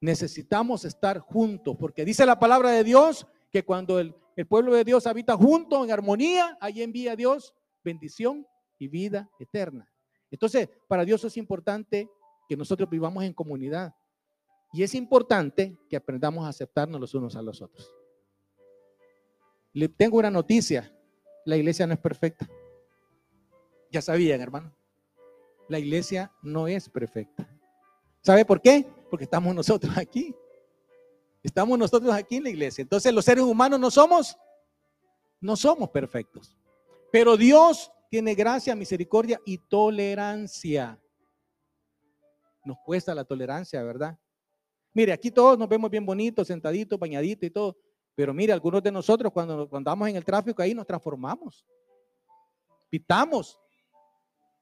Necesitamos 0.00 0.84
estar 0.84 1.18
juntos, 1.18 1.76
porque 1.78 2.04
dice 2.04 2.26
la 2.26 2.38
palabra 2.38 2.70
de 2.70 2.84
Dios 2.84 3.26
que 3.50 3.64
cuando 3.64 3.98
el, 3.98 4.14
pueblo 4.48 4.74
de 4.74 4.84
Dios 4.84 5.06
habita 5.06 5.36
junto, 5.36 5.84
en 5.84 5.92
armonía, 5.92 6.58
ahí 6.60 6.82
envía 6.82 7.14
Dios 7.14 7.54
bendición 7.84 8.46
y 8.78 8.88
vida 8.88 9.30
eterna. 9.38 9.88
Entonces, 10.30 10.68
para 10.88 11.04
Dios 11.04 11.22
es 11.24 11.36
importante 11.36 12.10
que 12.48 12.56
nosotros 12.56 12.88
vivamos 12.90 13.22
en 13.24 13.32
comunidad. 13.32 13.94
Y 14.72 14.82
es 14.82 14.94
importante 14.94 15.78
que 15.88 15.96
aprendamos 15.96 16.44
a 16.44 16.48
aceptarnos 16.48 17.00
los 17.00 17.14
unos 17.14 17.36
a 17.36 17.42
los 17.42 17.62
otros. 17.62 17.94
Le 19.74 19.88
tengo 19.88 20.18
una 20.18 20.30
noticia. 20.30 20.90
La 21.44 21.56
iglesia 21.56 21.86
no 21.86 21.92
es 21.92 22.00
perfecta. 22.00 22.48
Ya 23.90 24.00
sabían, 24.00 24.40
hermano. 24.40 24.74
La 25.68 25.78
iglesia 25.78 26.32
no 26.42 26.68
es 26.68 26.88
perfecta. 26.88 27.48
¿Sabe 28.22 28.44
por 28.44 28.62
qué? 28.62 28.86
Porque 29.10 29.24
estamos 29.24 29.54
nosotros 29.54 29.96
aquí. 29.98 30.34
Estamos 31.42 31.78
nosotros 31.78 32.12
aquí 32.14 32.36
en 32.36 32.44
la 32.44 32.50
iglesia. 32.50 32.82
Entonces 32.82 33.12
los 33.12 33.24
seres 33.24 33.44
humanos 33.44 33.78
no 33.78 33.90
somos, 33.90 34.36
no 35.40 35.56
somos 35.56 35.90
perfectos. 35.90 36.56
Pero 37.12 37.36
Dios 37.36 37.92
tiene 38.08 38.34
gracia, 38.34 38.74
misericordia 38.74 39.40
y 39.44 39.58
tolerancia. 39.58 40.98
Nos 42.64 42.78
cuesta 42.84 43.14
la 43.14 43.24
tolerancia, 43.24 43.82
¿verdad? 43.82 44.18
Mire, 44.94 45.12
aquí 45.12 45.30
todos 45.30 45.58
nos 45.58 45.68
vemos 45.68 45.90
bien 45.90 46.06
bonitos, 46.06 46.46
sentaditos, 46.46 46.98
bañaditos 46.98 47.46
y 47.46 47.50
todo. 47.50 47.76
Pero 48.14 48.32
mire, 48.32 48.52
algunos 48.52 48.82
de 48.82 48.92
nosotros 48.92 49.32
cuando, 49.32 49.68
cuando 49.68 49.90
andamos 49.90 50.08
en 50.08 50.16
el 50.16 50.24
tráfico 50.24 50.62
ahí 50.62 50.74
nos 50.74 50.86
transformamos. 50.86 51.64
Pitamos. 52.88 53.58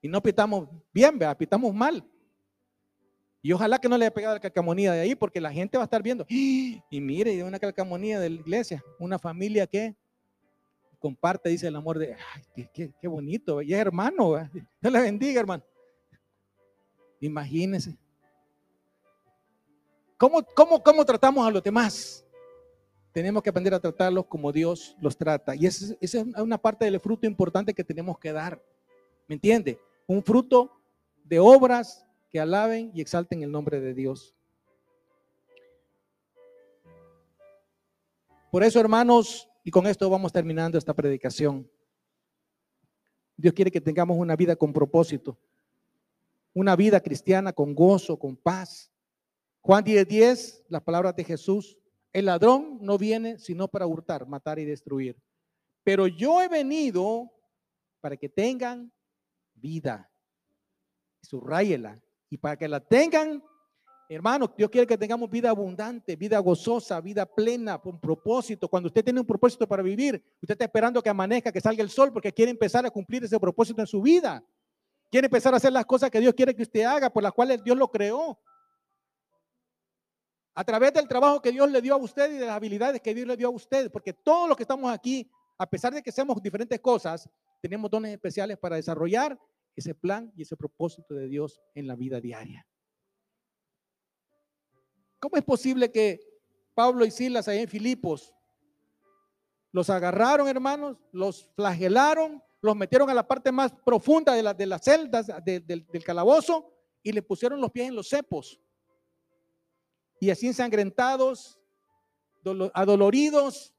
Y 0.01 0.07
no 0.07 0.21
pitamos 0.21 0.67
bien, 0.93 1.17
¿verdad? 1.17 1.37
pitamos 1.37 1.73
mal. 1.73 2.03
Y 3.41 3.51
ojalá 3.51 3.77
que 3.77 3.89
no 3.89 3.97
le 3.97 4.05
haya 4.05 4.13
pegado 4.13 4.35
la 4.35 4.39
calcamonía 4.39 4.93
de 4.93 5.01
ahí, 5.01 5.15
porque 5.15 5.41
la 5.41 5.51
gente 5.51 5.77
va 5.77 5.83
a 5.83 5.85
estar 5.85 6.01
viendo. 6.01 6.25
Y 6.29 6.81
mire, 6.91 7.43
una 7.43 7.59
calcamonía 7.59 8.19
de 8.19 8.29
la 8.29 8.39
iglesia, 8.39 8.83
una 8.99 9.19
familia 9.19 9.67
que 9.67 9.95
comparte, 10.97 11.49
dice 11.49 11.67
el 11.67 11.75
amor 11.75 11.99
de, 11.99 12.15
ay, 12.55 12.69
qué, 12.73 13.07
bonito, 13.09 13.61
y 13.61 13.73
es 13.73 13.79
hermano, 13.79 14.49
Dios 14.81 14.93
le 14.93 15.01
bendiga, 15.01 15.41
hermano. 15.41 15.61
Imagínense. 17.19 17.97
¿Cómo, 20.17 20.41
cómo, 20.55 20.81
cómo 20.81 21.03
tratamos 21.03 21.45
a 21.45 21.51
los 21.51 21.61
demás? 21.61 22.22
Tenemos 23.13 23.43
que 23.43 23.51
aprender 23.51 23.75
a 23.75 23.79
tratarlos 23.79 24.25
como 24.25 24.51
Dios 24.51 24.97
los 24.99 25.15
trata. 25.15 25.55
Y 25.55 25.67
esa, 25.67 25.95
es 26.01 26.15
una 26.15 26.57
parte 26.57 26.85
del 26.85 26.99
fruto 26.99 27.27
importante 27.27 27.73
que 27.73 27.83
tenemos 27.83 28.17
que 28.17 28.33
dar. 28.33 28.59
¿Me 29.27 29.35
entiende? 29.35 29.79
Un 30.07 30.23
fruto 30.23 30.81
de 31.23 31.39
obras 31.39 32.05
que 32.31 32.39
alaben 32.39 32.91
y 32.95 33.01
exalten 33.01 33.43
el 33.43 33.51
nombre 33.51 33.79
de 33.79 33.93
Dios. 33.93 34.35
Por 38.51 38.63
eso, 38.63 38.79
hermanos, 38.79 39.47
y 39.63 39.69
con 39.69 39.85
esto 39.85 40.09
vamos 40.09 40.33
terminando 40.33 40.79
esta 40.79 40.95
predicación. 40.95 41.69
Dios 43.37 43.53
quiere 43.53 43.69
que 43.69 43.81
tengamos 43.81 44.17
una 44.17 44.35
vida 44.35 44.55
con 44.55 44.73
propósito, 44.73 45.37
una 46.53 46.75
vida 46.75 46.99
cristiana 46.99 47.53
con 47.53 47.75
gozo, 47.75 48.17
con 48.17 48.35
paz. 48.35 48.91
Juan 49.61 49.83
10:10, 49.83 50.07
10, 50.07 50.63
las 50.69 50.81
palabras 50.81 51.15
de 51.15 51.23
Jesús, 51.23 51.77
el 52.13 52.25
ladrón 52.25 52.77
no 52.79 52.97
viene 52.97 53.37
sino 53.39 53.67
para 53.67 53.87
hurtar, 53.87 54.27
matar 54.27 54.59
y 54.59 54.65
destruir. 54.65 55.17
Pero 55.83 56.07
yo 56.07 56.41
he 56.41 56.47
venido 56.47 57.31
para 57.99 58.15
que 58.15 58.29
tengan 58.29 58.91
vida. 59.53 60.09
Subrayela, 61.21 62.01
y 62.33 62.37
para 62.37 62.57
que 62.57 62.67
la 62.67 62.79
tengan, 62.79 63.43
hermano, 64.09 64.51
Dios 64.57 64.69
quiere 64.71 64.87
que 64.87 64.97
tengamos 64.97 65.29
vida 65.29 65.51
abundante, 65.51 66.15
vida 66.15 66.39
gozosa, 66.39 66.99
vida 66.99 67.25
plena, 67.25 67.77
con 67.77 67.99
propósito. 67.99 68.67
Cuando 68.67 68.87
usted 68.87 69.03
tiene 69.03 69.19
un 69.19 69.25
propósito 69.25 69.67
para 69.67 69.83
vivir, 69.83 70.15
usted 70.41 70.53
está 70.53 70.65
esperando 70.65 71.01
que 71.01 71.09
amanezca, 71.09 71.51
que 71.51 71.61
salga 71.61 71.83
el 71.83 71.91
sol, 71.91 72.11
porque 72.11 72.33
quiere 72.33 72.49
empezar 72.49 72.85
a 72.85 72.89
cumplir 72.89 73.23
ese 73.23 73.39
propósito 73.39 73.81
en 73.81 73.87
su 73.87 74.01
vida. 74.01 74.43
Quiere 75.11 75.27
empezar 75.27 75.53
a 75.53 75.57
hacer 75.57 75.71
las 75.71 75.85
cosas 75.85 76.09
que 76.09 76.19
Dios 76.19 76.33
quiere 76.33 76.55
que 76.55 76.63
usted 76.63 76.81
haga, 76.83 77.11
por 77.11 77.21
las 77.21 77.33
cuales 77.33 77.63
Dios 77.63 77.77
lo 77.77 77.87
creó. 77.87 78.39
A 80.55 80.63
través 80.63 80.93
del 80.93 81.07
trabajo 81.07 81.41
que 81.41 81.51
Dios 81.51 81.69
le 81.71 81.81
dio 81.81 81.95
a 81.95 81.97
usted 81.97 82.31
y 82.31 82.37
de 82.37 82.45
las 82.45 82.55
habilidades 82.55 83.01
que 83.01 83.13
Dios 83.13 83.27
le 83.27 83.35
dio 83.35 83.47
a 83.47 83.51
usted, 83.51 83.91
porque 83.91 84.13
todos 84.13 84.47
los 84.47 84.55
que 84.55 84.63
estamos 84.63 84.91
aquí, 84.91 85.29
a 85.57 85.67
pesar 85.67 85.93
de 85.93 86.03
que 86.03 86.11
seamos 86.11 86.41
diferentes 86.41 86.79
cosas, 86.79 87.27
tenemos 87.59 87.89
dones 87.89 88.11
especiales 88.11 88.57
para 88.57 88.75
desarrollar 88.75 89.39
ese 89.75 89.95
plan 89.95 90.31
y 90.35 90.43
ese 90.43 90.55
propósito 90.55 91.15
de 91.15 91.27
Dios 91.27 91.59
en 91.73 91.87
la 91.87 91.95
vida 91.95 92.19
diaria. 92.19 92.67
¿Cómo 95.19 95.37
es 95.37 95.43
posible 95.43 95.89
que 95.89 96.19
Pablo 96.75 97.05
y 97.05 97.11
Silas 97.11 97.47
ahí 97.47 97.59
en 97.59 97.67
Filipos 97.69 98.33
los 99.71 99.89
agarraron, 99.89 100.47
hermanos, 100.47 100.97
los 101.11 101.49
flagelaron, 101.55 102.43
los 102.61 102.75
metieron 102.75 103.09
a 103.09 103.13
la 103.13 103.27
parte 103.27 103.51
más 103.51 103.71
profunda 103.71 104.33
de, 104.33 104.53
de 104.53 104.65
las 104.65 104.83
celdas 104.83 105.27
del, 105.43 105.65
del 105.65 106.03
calabozo 106.03 106.71
y 107.01 107.11
le 107.11 107.23
pusieron 107.23 107.59
los 107.59 107.71
pies 107.71 107.87
en 107.87 107.95
los 107.95 108.09
cepos? 108.09 108.59
Y 110.23 110.31
así 110.31 110.47
ensangrentados, 110.47 111.59
adoloridos, 112.73 113.73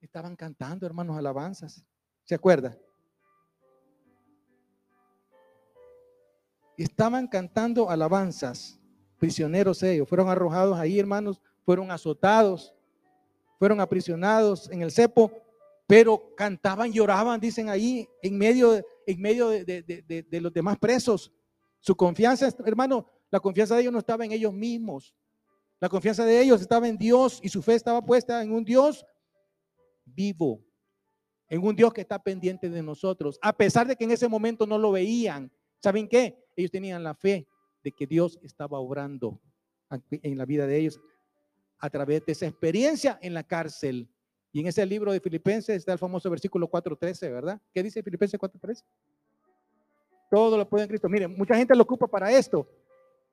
estaban 0.00 0.34
cantando, 0.34 0.84
hermanos, 0.84 1.16
alabanzas. 1.16 1.84
¿Se 2.24 2.34
acuerda? 2.34 2.76
estaban 6.76 7.28
cantando 7.28 7.88
alabanzas, 7.88 8.80
prisioneros 9.20 9.80
ellos, 9.84 10.08
fueron 10.08 10.28
arrojados 10.28 10.76
ahí, 10.76 10.98
hermanos, 10.98 11.40
fueron 11.64 11.92
azotados, 11.92 12.74
fueron 13.56 13.80
aprisionados 13.80 14.68
en 14.72 14.82
el 14.82 14.90
cepo, 14.90 15.30
pero 15.86 16.34
cantaban, 16.34 16.92
lloraban, 16.92 17.38
dicen 17.38 17.68
ahí, 17.68 18.08
en 18.22 18.36
medio, 18.36 18.84
en 19.06 19.20
medio 19.20 19.50
de, 19.50 20.40
los 20.40 20.52
demás 20.52 20.78
presos. 20.78 21.30
Su 21.78 21.94
confianza, 21.94 22.52
hermano, 22.66 23.06
la 23.30 23.38
confianza 23.38 23.76
de 23.76 23.82
ellos 23.82 23.92
no 23.92 24.00
estaba 24.00 24.24
en 24.24 24.32
ellos 24.32 24.52
mismos. 24.52 25.14
La 25.84 25.90
confianza 25.90 26.24
de 26.24 26.40
ellos 26.40 26.62
estaba 26.62 26.88
en 26.88 26.96
Dios 26.96 27.40
y 27.42 27.50
su 27.50 27.60
fe 27.60 27.74
estaba 27.74 28.00
puesta 28.00 28.42
en 28.42 28.50
un 28.50 28.64
Dios 28.64 29.04
vivo, 30.06 30.64
en 31.46 31.62
un 31.62 31.76
Dios 31.76 31.92
que 31.92 32.00
está 32.00 32.18
pendiente 32.18 32.70
de 32.70 32.82
nosotros, 32.82 33.38
a 33.42 33.52
pesar 33.52 33.86
de 33.86 33.94
que 33.94 34.04
en 34.04 34.10
ese 34.10 34.26
momento 34.26 34.66
no 34.66 34.78
lo 34.78 34.92
veían. 34.92 35.52
¿Saben 35.82 36.08
qué? 36.08 36.42
Ellos 36.56 36.70
tenían 36.70 37.04
la 37.04 37.14
fe 37.14 37.46
de 37.82 37.92
que 37.92 38.06
Dios 38.06 38.38
estaba 38.42 38.78
obrando 38.78 39.38
en 40.10 40.38
la 40.38 40.46
vida 40.46 40.66
de 40.66 40.78
ellos 40.78 40.98
a 41.78 41.90
través 41.90 42.24
de 42.24 42.32
esa 42.32 42.46
experiencia 42.46 43.18
en 43.20 43.34
la 43.34 43.42
cárcel. 43.42 44.08
Y 44.52 44.60
en 44.60 44.68
ese 44.68 44.86
libro 44.86 45.12
de 45.12 45.20
Filipenses 45.20 45.76
está 45.76 45.92
el 45.92 45.98
famoso 45.98 46.30
versículo 46.30 46.66
4.13, 46.66 47.30
¿verdad? 47.30 47.60
¿Qué 47.74 47.82
dice 47.82 48.02
Filipenses 48.02 48.40
4.13? 48.40 48.82
Todo 50.30 50.56
lo 50.56 50.66
puede 50.66 50.84
en 50.84 50.88
Cristo. 50.88 51.10
Mire, 51.10 51.28
mucha 51.28 51.54
gente 51.54 51.76
lo 51.76 51.82
ocupa 51.82 52.06
para 52.06 52.32
esto. 52.32 52.66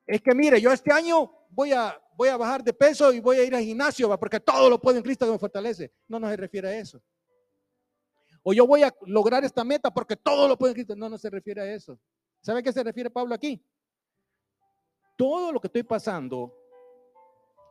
Es 0.06 0.20
que 0.20 0.34
mire, 0.34 0.60
yo 0.60 0.72
este 0.72 0.92
año 0.92 1.30
voy 1.50 1.72
a, 1.72 2.00
voy 2.16 2.28
a 2.28 2.36
bajar 2.36 2.62
de 2.64 2.72
peso 2.72 3.12
y 3.12 3.20
voy 3.20 3.38
a 3.38 3.44
ir 3.44 3.54
al 3.54 3.62
gimnasio, 3.62 4.18
porque 4.18 4.40
todo 4.40 4.68
lo 4.68 4.80
puede 4.80 4.98
en 4.98 5.04
Cristo 5.04 5.26
que 5.26 5.32
me 5.32 5.38
fortalece. 5.38 5.92
No, 6.08 6.18
no 6.18 6.28
se 6.28 6.36
refiere 6.36 6.68
a 6.68 6.78
eso. 6.78 7.02
O 8.42 8.52
yo 8.52 8.66
voy 8.66 8.82
a 8.82 8.94
lograr 9.06 9.44
esta 9.44 9.62
meta 9.62 9.92
porque 9.92 10.16
todo 10.16 10.48
lo 10.48 10.58
puede 10.58 10.72
en 10.72 10.74
Cristo. 10.74 10.96
No, 10.96 11.08
no 11.08 11.18
se 11.18 11.30
refiere 11.30 11.60
a 11.62 11.74
eso. 11.74 11.98
¿Sabe 12.40 12.60
a 12.60 12.62
qué 12.62 12.72
se 12.72 12.82
refiere 12.82 13.08
Pablo 13.08 13.34
aquí? 13.34 13.64
Todo 15.16 15.52
lo 15.52 15.60
que 15.60 15.68
estoy 15.68 15.84
pasando, 15.84 16.52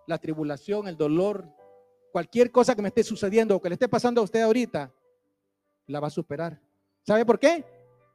la 0.08 0.17
tribulación, 0.17 0.88
el 0.88 0.96
dolor, 0.96 1.46
cualquier 2.12 2.52
cosa 2.52 2.76
que 2.76 2.82
me 2.82 2.88
esté 2.88 3.04
sucediendo 3.04 3.56
o 3.56 3.62
que 3.62 3.67
le 3.67 3.76
esté 3.76 3.89
pasando 3.89 4.22
a 4.22 4.24
usted 4.24 4.41
ahorita, 4.41 4.94
la 5.88 6.00
va 6.00 6.08
a 6.08 6.12
superar. 6.12 6.62
¿Sabe 7.06 7.26
por 7.26 7.38
qué? 7.38 7.65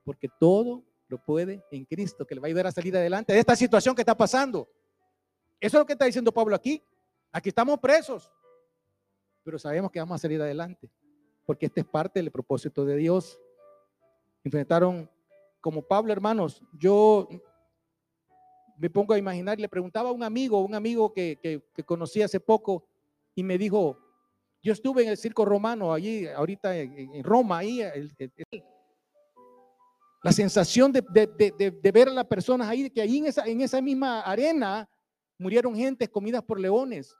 Porque 0.05 0.29
todo 0.41 0.83
lo 1.09 1.19
puede 1.19 1.65
en 1.71 1.85
Cristo, 1.85 2.27
que 2.27 2.35
le 2.35 2.41
va 2.41 2.47
a 2.47 2.49
ayudar 2.49 2.67
a 2.67 2.73
salir 2.73 2.97
adelante 2.97 3.33
de 3.33 3.39
esta 3.39 3.57
situación 3.57 3.95
que 3.95 4.03
está 4.03 4.17
pasando. 4.17 4.69
Eso 5.61 5.77
es 5.77 5.81
lo 5.81 5.87
que 5.87 5.93
está 5.93 6.05
diciendo 6.05 6.33
Pablo 6.33 6.55
aquí. 6.55 6.83
Aquí 7.33 7.49
estamos 7.49 7.79
presos, 7.79 8.33
pero 9.43 9.59
sabemos 9.59 9.91
que 9.91 9.99
vamos 9.99 10.17
a 10.17 10.19
salir 10.19 10.41
adelante, 10.41 10.91
porque 11.45 11.67
este 11.67 11.81
es 11.81 11.87
parte 11.87 12.21
del 12.21 12.31
propósito 12.31 12.85
de 12.85 12.97
Dios. 12.97 13.39
Enfrentaron 14.43 15.11
como 15.61 15.83
Pablo, 15.83 16.13
hermanos, 16.13 16.63
yo 16.79 17.29
me 18.79 18.91
pongo 18.91 19.15
a 19.15 19.19
imaginar, 19.19 19.59
le 19.59 19.69
preguntaba 19.69 20.11
a 20.11 20.13
un 20.13 20.23
amigo, 20.23 20.61
un 20.61 20.75
amigo 20.75 21.13
que, 21.13 21.39
que, 21.75 21.85
conocí 21.85 22.23
hace 22.23 22.41
poco, 22.41 22.87
y 23.35 23.43
me 23.43 23.59
dijo, 23.59 23.99
yo 24.63 24.73
estuve 24.73 25.03
en 25.03 25.11
el 25.11 25.17
circo 25.17 25.45
romano, 25.45 25.93
allí, 25.93 26.27
ahorita 26.27 26.77
en, 26.77 27.23
Roma, 27.25 27.59
ahí, 27.59 27.83
la 30.23 30.33
sensación 30.33 30.93
de, 30.93 31.03
de, 31.03 31.93
ver 31.93 32.09
a 32.09 32.13
las 32.13 32.27
personas 32.27 32.69
ahí, 32.69 32.91
que 32.91 33.01
ahí 33.01 33.19
en 33.19 33.27
esa, 33.27 33.45
en 33.47 33.61
esa 33.61 33.81
misma 33.81 34.23
arena 34.23 34.89
murieron 35.39 35.77
gente 35.77 36.09
comidas 36.09 36.43
por 36.43 36.59
leones, 36.59 37.15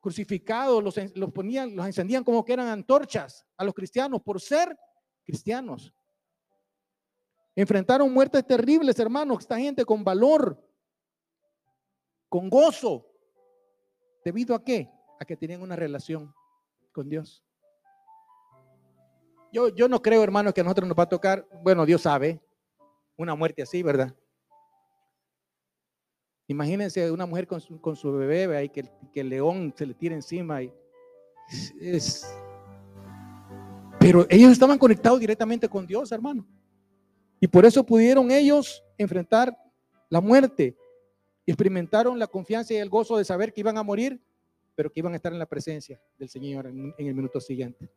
crucificados, 0.00 0.82
los, 0.82 0.96
los 1.14 1.32
ponían, 1.32 1.76
los 1.76 1.86
encendían 1.86 2.24
como 2.24 2.44
que 2.44 2.52
eran 2.52 2.68
antorchas 2.68 3.46
a 3.56 3.64
los 3.64 3.74
cristianos 3.74 4.22
por 4.22 4.40
ser 4.40 4.76
cristianos. 5.24 5.92
Enfrentaron 7.54 8.12
muertes 8.12 8.46
terribles, 8.46 8.98
hermanos. 8.98 9.40
Esta 9.40 9.58
gente 9.58 9.84
con 9.84 10.02
valor, 10.02 10.58
con 12.28 12.48
gozo. 12.48 13.06
¿Debido 14.24 14.54
a 14.54 14.64
qué? 14.64 14.90
A 15.20 15.24
que 15.24 15.36
tenían 15.36 15.62
una 15.62 15.76
relación 15.76 16.34
con 16.92 17.08
Dios. 17.08 17.44
Yo, 19.52 19.68
yo 19.68 19.88
no 19.88 20.00
creo, 20.00 20.22
hermanos, 20.22 20.54
que 20.54 20.62
a 20.62 20.64
nosotros 20.64 20.88
nos 20.88 20.98
va 20.98 21.04
a 21.04 21.08
tocar, 21.08 21.46
bueno, 21.62 21.84
Dios 21.84 22.02
sabe, 22.02 22.40
una 23.16 23.34
muerte 23.34 23.62
así, 23.62 23.82
¿verdad? 23.82 24.14
Imagínense 26.48 27.10
una 27.10 27.26
mujer 27.26 27.46
con 27.46 27.60
su, 27.60 27.80
con 27.80 27.94
su 27.94 28.12
bebé 28.12 28.64
y 28.64 28.68
que, 28.68 28.90
que, 29.12 29.20
el 29.20 29.28
león 29.28 29.72
se 29.76 29.86
le 29.86 29.94
tira 29.94 30.14
encima. 30.14 30.62
Y 30.62 30.72
es, 31.80 32.26
pero 34.02 34.26
ellos 34.28 34.50
estaban 34.50 34.78
conectados 34.78 35.20
directamente 35.20 35.68
con 35.68 35.86
Dios, 35.86 36.10
hermano. 36.10 36.44
Y 37.40 37.46
por 37.46 37.64
eso 37.64 37.84
pudieron 37.84 38.30
ellos 38.30 38.82
enfrentar 38.98 39.56
la 40.08 40.20
muerte. 40.20 40.76
experimentaron 41.46 42.18
la 42.18 42.26
confianza 42.26 42.74
y 42.74 42.78
el 42.78 42.88
gozo 42.88 43.16
de 43.16 43.24
saber 43.24 43.52
que 43.52 43.60
iban 43.60 43.78
a 43.78 43.82
morir, 43.82 44.20
pero 44.74 44.90
que 44.90 45.00
iban 45.00 45.12
a 45.12 45.16
estar 45.16 45.32
en 45.32 45.38
la 45.38 45.46
presencia 45.46 46.00
del 46.18 46.28
Señor 46.28 46.66
en, 46.66 46.94
el 46.98 47.14
minuto 47.14 47.40
siguiente. 47.40 47.88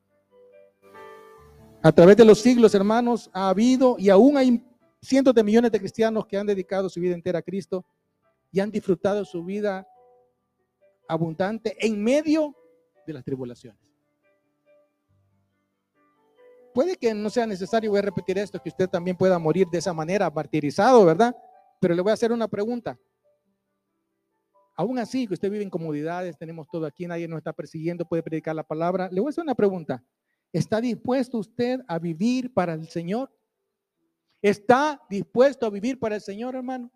A 1.85 1.91
través 1.91 2.17
de 2.17 2.25
los 2.25 2.41
siglos, 2.41 2.73
hermanos, 2.73 3.29
ha 3.31 3.47
habido 3.47 3.95
y 3.99 4.09
aún 4.09 4.37
hay 4.37 4.59
cientos 5.03 5.35
de 5.35 5.43
millones 5.43 5.71
de 5.71 5.77
cristianos 5.77 6.25
que 6.25 6.35
han 6.35 6.47
dedicado 6.47 6.89
su 6.89 6.99
vida 6.99 7.13
entera 7.13 7.37
a 7.37 7.41
Cristo 7.43 7.85
y 8.51 8.59
han 8.59 8.71
disfrutado 8.71 9.23
su 9.23 9.45
vida 9.45 9.87
abundante 11.07 11.77
en 11.79 12.03
medio 12.03 12.55
de 13.05 13.13
las 13.13 13.23
tribulaciones. 13.23 13.79
Puede 16.73 16.95
que 16.95 17.13
no 17.13 17.29
sea 17.29 17.45
necesario, 17.45 17.91
voy 17.91 17.99
a 17.99 18.01
repetir 18.01 18.39
esto, 18.39 18.59
que 18.59 18.69
usted 18.69 18.89
también 18.89 19.15
pueda 19.15 19.37
morir 19.37 19.67
de 19.71 19.77
esa 19.77 19.93
manera, 19.93 20.31
martirizado, 20.31 21.05
¿verdad? 21.05 21.35
Pero 21.79 21.93
le 21.93 22.01
voy 22.01 22.09
a 22.09 22.13
hacer 22.15 22.31
una 22.31 22.47
pregunta. 22.47 22.97
Aún 24.75 24.97
así, 24.97 25.27
que 25.27 25.35
usted 25.35 25.51
vive 25.51 25.63
en 25.63 25.69
comodidades, 25.69 26.35
tenemos 26.35 26.67
todo 26.67 26.87
aquí, 26.87 27.05
nadie 27.05 27.27
nos 27.27 27.37
está 27.37 27.53
persiguiendo, 27.53 28.05
puede 28.05 28.23
predicar 28.23 28.55
la 28.55 28.63
palabra. 28.63 29.07
Le 29.11 29.21
voy 29.21 29.27
a 29.27 29.29
hacer 29.29 29.43
una 29.43 29.53
pregunta. 29.53 30.03
¿Está 30.55 30.79
dispuesto 30.79 31.37
usted 31.37 31.81
a 31.85 31.99
vivir 31.99 32.53
para 32.53 32.75
el 32.75 32.87
Señor? 32.87 33.29
¿Está 34.41 35.01
dispuesto 35.09 35.65
a 35.65 35.69
vivir 35.69 35.99
para 35.99 36.15
el 36.15 36.21
Señor, 36.21 36.55
hermano? 36.55 36.89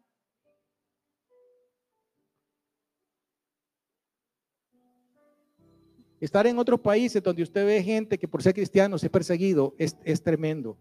Estar 6.22 6.48
en 6.48 6.58
otros 6.58 6.80
países 6.80 7.22
donde 7.22 7.44
usted 7.44 7.66
ve 7.66 7.84
gente 7.84 8.18
que 8.18 8.30
por 8.30 8.42
ser 8.42 8.54
cristiano 8.54 8.96
es 8.96 9.10
perseguido 9.10 9.76
es, 9.78 9.98
es 10.06 10.24
tremendo. 10.24 10.78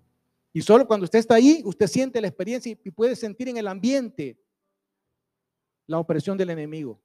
Y 0.53 0.63
solo 0.63 0.87
cuando 0.87 1.03
usted 1.03 1.19
está 1.19 1.35
ahí, 1.35 1.63
usted 1.65 1.89
siente 1.89 2.21
la 2.21 2.29
experiencia 2.29 2.71
y, 2.71 2.91
puede 2.93 3.17
sentir 3.17 3.49
en 3.49 3.57
el 3.57 3.67
ambiente 3.67 4.39
la 5.89 5.99
opresión 5.99 6.39
del 6.39 6.51
enemigo. 6.51 7.03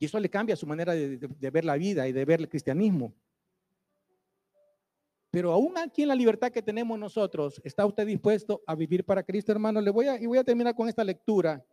Y 0.00 0.06
eso 0.06 0.18
le 0.18 0.28
cambia 0.28 0.56
su 0.56 0.66
manera 0.66 0.92
de, 0.92 1.50
ver 1.52 1.64
la 1.64 1.76
vida 1.76 2.08
y 2.08 2.12
de 2.12 2.24
ver 2.24 2.40
el 2.40 2.48
cristianismo. 2.48 3.14
Pero 5.30 5.52
aún 5.52 5.78
aquí 5.78 6.02
en 6.02 6.08
la 6.08 6.14
libertad 6.14 6.50
que 6.50 6.62
tenemos 6.62 6.98
nosotros, 6.98 7.60
¿está 7.64 7.86
usted 7.86 8.06
dispuesto 8.06 8.62
a 8.66 8.74
vivir 8.74 9.04
para 9.04 9.22
Cristo, 9.22 9.52
hermano? 9.52 9.80
Le 9.80 9.90
voy 9.90 10.08
a, 10.08 10.20
y 10.20 10.26
voy 10.26 10.38
a 10.38 10.44
terminar 10.44 10.74
con 10.74 10.88
esta 10.88 11.04
lectura 11.04 11.64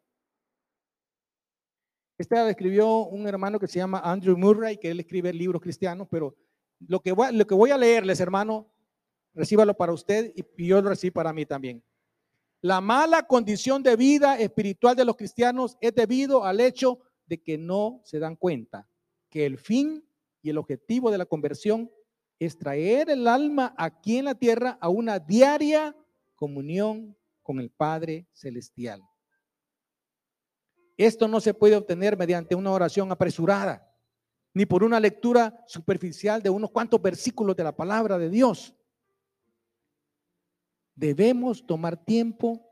esta 2.18 2.44
la 2.44 2.50
escribió 2.50 3.06
un 3.06 3.28
hermano 3.28 3.60
que 3.60 3.68
se 3.68 3.78
llama 3.78 4.02
Andrew 4.04 4.36
Murray, 4.36 4.78
que 4.78 4.90
él 4.90 5.00
escribe 5.00 5.32
libros 5.32 5.62
cristianos, 5.62 6.08
pero 6.10 6.36
lo 6.80 7.00
que 7.00 7.12
voy, 7.12 7.32
lo 7.34 7.46
que 7.46 7.54
voy 7.54 7.70
a 7.70 7.78
leerles, 7.78 8.20
hermano, 8.20 8.68
recíbalo 9.36 9.76
para 9.76 9.94
usted 9.94 10.34
y 10.36 10.66
yo 10.66 10.82
lo 10.82 10.90
recibo 10.90 11.14
para 11.14 11.32
mí 11.32 11.46
también. 11.46 11.84
La 12.62 12.82
mala 12.82 13.28
condición 13.28 13.84
de 13.84 13.96
vida 13.96 14.40
espiritual 14.40 14.96
de 14.96 15.06
los 15.06 15.16
cristianos 15.16 15.78
es 15.80 15.94
debido 15.94 16.44
al 16.44 16.60
hecho 16.60 17.00
de 17.28 17.40
que 17.44 17.56
no 17.56 18.02
se 18.04 18.18
dan 18.18 18.36
cuenta 18.36 18.90
que 19.30 19.46
el 19.46 19.60
fin 19.60 20.04
y 20.42 20.50
el 20.50 20.58
objetivo 20.58 21.12
de 21.12 21.20
la 21.20 21.26
conversión 21.28 21.92
es 22.40 22.58
traer 22.58 23.10
el 23.10 23.28
alma 23.28 23.74
aquí 23.78 24.18
en 24.18 24.26
la 24.26 24.36
tierra 24.36 24.78
a 24.80 24.90
una 24.90 25.20
diaria 25.20 25.96
comunión 26.36 27.18
con 27.42 27.60
el 27.60 27.70
Padre 27.72 28.28
Celestial. 28.34 29.02
Esto 30.98 31.28
no 31.28 31.40
se 31.40 31.54
puede 31.54 31.76
obtener 31.76 32.18
mediante 32.18 32.56
una 32.56 32.72
oración 32.72 33.12
apresurada, 33.12 33.88
ni 34.54 34.66
por 34.66 34.84
una 34.84 35.00
lectura 35.00 35.64
superficial 35.68 36.42
de 36.42 36.50
unos 36.50 36.72
cuantos 36.72 37.02
versículos 37.02 37.56
de 37.56 37.64
la 37.64 37.76
palabra 37.76 38.18
de 38.18 38.30
Dios. 38.30 38.74
Debemos 40.96 41.66
tomar 41.66 42.04
tiempo 42.04 42.64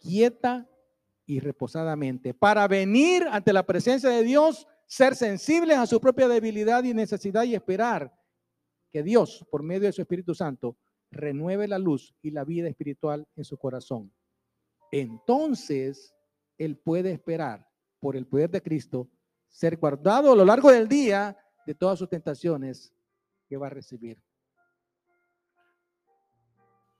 quieta 0.00 0.68
y 1.26 1.40
reposadamente 1.40 2.34
para 2.34 2.68
venir 2.68 3.26
ante 3.30 3.52
la 3.52 3.64
presencia 3.64 4.10
de 4.10 4.22
Dios, 4.22 4.68
ser 4.86 5.16
sensibles 5.16 5.78
a 5.78 5.86
su 5.86 6.00
propia 6.00 6.28
debilidad 6.28 6.84
y 6.84 6.94
necesidad 6.94 7.44
y 7.44 7.54
esperar 7.54 8.12
que 8.94 9.02
Dios, 9.02 9.44
por 9.50 9.64
medio 9.64 9.88
de 9.88 9.92
su 9.92 10.02
Espíritu 10.02 10.36
Santo, 10.36 10.76
renueve 11.10 11.66
la 11.66 11.80
luz 11.80 12.14
y 12.22 12.30
la 12.30 12.44
vida 12.44 12.68
espiritual 12.68 13.26
en 13.34 13.44
su 13.44 13.58
corazón. 13.58 14.14
Entonces, 14.92 16.14
él 16.58 16.76
puede 16.76 17.10
esperar 17.10 17.68
por 17.98 18.14
el 18.14 18.24
poder 18.24 18.50
de 18.50 18.62
Cristo, 18.62 19.10
ser 19.48 19.78
guardado 19.78 20.30
a 20.30 20.36
lo 20.36 20.44
largo 20.44 20.70
del 20.70 20.86
día 20.86 21.36
de 21.66 21.74
todas 21.74 21.98
sus 21.98 22.08
tentaciones 22.08 22.94
que 23.48 23.56
va 23.56 23.66
a 23.66 23.70
recibir. 23.70 24.22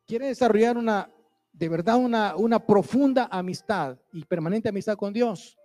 Quiere 0.04 0.26
desarrollar 0.26 0.76
una, 0.76 1.08
de 1.52 1.68
verdad, 1.68 1.96
una, 1.96 2.34
una 2.34 2.66
profunda 2.66 3.28
amistad 3.30 4.00
y 4.12 4.24
permanente 4.24 4.68
amistad 4.68 4.96
con 4.96 5.12
Dios. 5.12 5.56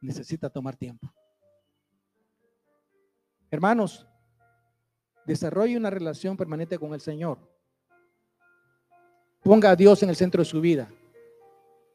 Necesita 0.00 0.48
tomar 0.48 0.74
tiempo. 0.74 1.12
Hermanos, 3.50 4.08
desarrolle 5.28 5.76
una 5.76 5.90
relación 5.90 6.38
permanente 6.38 6.78
con 6.78 6.94
el 6.94 7.02
Señor. 7.02 7.38
Ponga 9.42 9.70
a 9.70 9.76
Dios 9.76 10.02
en 10.02 10.08
el 10.08 10.16
centro 10.16 10.40
de 10.40 10.46
su 10.46 10.58
vida 10.58 10.90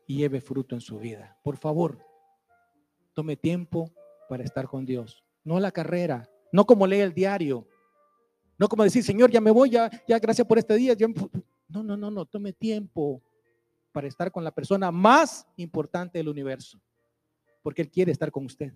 y 0.06 0.17
lleve 0.17 0.39
fruto 0.39 0.76
en 0.76 0.82
su 0.82 1.00
vida. 1.00 1.36
Por 1.43 1.58
favor, 1.58 1.98
tome 3.13 3.36
tiempo 3.36 3.91
para 4.30 4.43
estar 4.43 4.67
con 4.67 4.86
Dios. 4.86 5.24
No 5.43 5.60
la 5.60 5.72
carrera, 5.72 6.30
no 6.52 6.65
como 6.65 6.86
lee 6.86 7.00
el 7.00 7.13
diario, 7.13 7.67
no 8.60 8.69
como 8.69 8.84
decir, 8.84 9.04
Señor, 9.04 9.32
ya 9.32 9.41
me 9.41 9.50
voy, 9.50 9.72
ya, 9.72 9.89
ya 10.08 10.19
gracias 10.19 10.48
por 10.48 10.60
este 10.60 10.76
día. 10.76 10.96
No, 11.67 11.82
no, 11.82 11.98
no, 11.98 12.12
no, 12.12 12.26
tome 12.26 12.54
tiempo 12.54 13.19
para 13.91 14.08
estar 14.08 14.32
con 14.32 14.43
la 14.43 14.52
persona 14.52 14.91
más 14.91 15.48
importante 15.58 16.19
del 16.19 16.30
universo, 16.30 16.80
porque 17.63 17.82
Él 17.82 17.89
quiere 17.89 18.12
estar 18.12 18.32
con 18.32 18.46
usted 18.46 18.74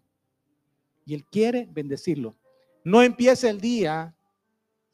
y 1.06 1.13
Él 1.13 1.24
quiere 1.26 1.70
bendecirlo. 1.72 2.36
No 2.84 3.04
empiece 3.04 3.50
el 3.50 3.62
día 3.62 4.16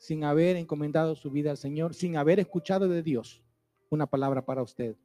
sin 0.04 0.26
haber 0.26 0.58
encomendado 0.58 1.16
su 1.16 1.32
vida 1.32 1.52
al 1.52 1.56
Señor, 1.56 1.94
sin 1.94 2.18
haber 2.18 2.38
escuchado 2.38 2.90
de 2.90 3.02
Dios 3.02 3.42
una 3.90 4.06
palabra 4.06 4.44
para 4.44 4.62
usted. 4.62 4.98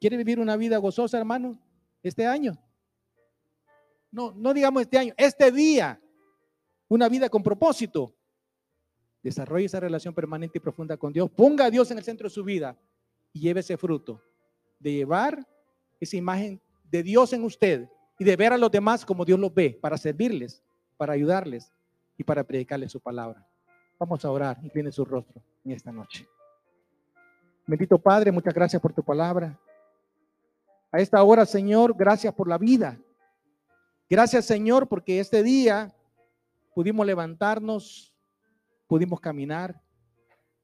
¿Quiere 0.00 0.16
vivir 0.16 0.40
una 0.40 0.56
vida 0.56 0.78
gozosa, 0.78 1.16
hermano, 1.16 1.56
este 2.02 2.26
año? 2.26 2.58
No, 4.10 4.32
no 4.32 4.52
digamos 4.52 4.82
este 4.82 4.98
año, 4.98 5.14
este 5.16 5.52
día, 5.52 6.02
una 6.88 7.08
vida 7.08 7.28
con 7.28 7.44
propósito. 7.44 8.12
Desarrolle 9.22 9.66
esa 9.66 9.78
relación 9.78 10.12
permanente 10.12 10.58
y 10.58 10.60
profunda 10.60 10.96
con 10.96 11.12
Dios. 11.12 11.30
Ponga 11.30 11.66
a 11.66 11.70
Dios 11.70 11.88
en 11.92 11.98
el 11.98 12.04
centro 12.04 12.28
de 12.28 12.34
su 12.34 12.42
vida 12.42 12.76
y 13.32 13.42
lleve 13.42 13.60
ese 13.60 13.76
fruto 13.76 14.20
de 14.80 14.92
llevar 14.92 15.46
esa 16.00 16.16
imagen 16.16 16.60
de 16.90 17.04
Dios 17.04 17.32
en 17.32 17.44
usted 17.44 17.88
y 18.18 18.24
de 18.24 18.34
ver 18.34 18.52
a 18.52 18.58
los 18.58 18.72
demás 18.72 19.06
como 19.06 19.24
Dios 19.24 19.38
los 19.38 19.54
ve, 19.54 19.78
para 19.80 19.96
servirles, 19.96 20.64
para 20.96 21.12
ayudarles 21.12 21.72
y 22.18 22.24
para 22.24 22.42
predicarles 22.42 22.90
su 22.90 22.98
palabra. 22.98 23.46
Vamos 23.98 24.24
a 24.24 24.30
orar, 24.30 24.58
incline 24.62 24.90
su 24.90 25.04
rostro 25.04 25.40
en 25.64 25.72
esta 25.72 25.92
noche. 25.92 26.26
Bendito 27.66 27.98
Padre, 27.98 28.30
muchas 28.32 28.52
gracias 28.52 28.80
por 28.80 28.92
tu 28.92 29.02
palabra. 29.02 29.58
A 30.92 31.00
esta 31.00 31.22
hora, 31.22 31.46
Señor, 31.46 31.94
gracias 31.96 32.34
por 32.34 32.48
la 32.48 32.58
vida. 32.58 32.98
Gracias, 34.08 34.44
Señor, 34.44 34.86
porque 34.86 35.18
este 35.18 35.42
día 35.42 35.94
pudimos 36.74 37.06
levantarnos, 37.06 38.14
pudimos 38.86 39.20
caminar, 39.20 39.80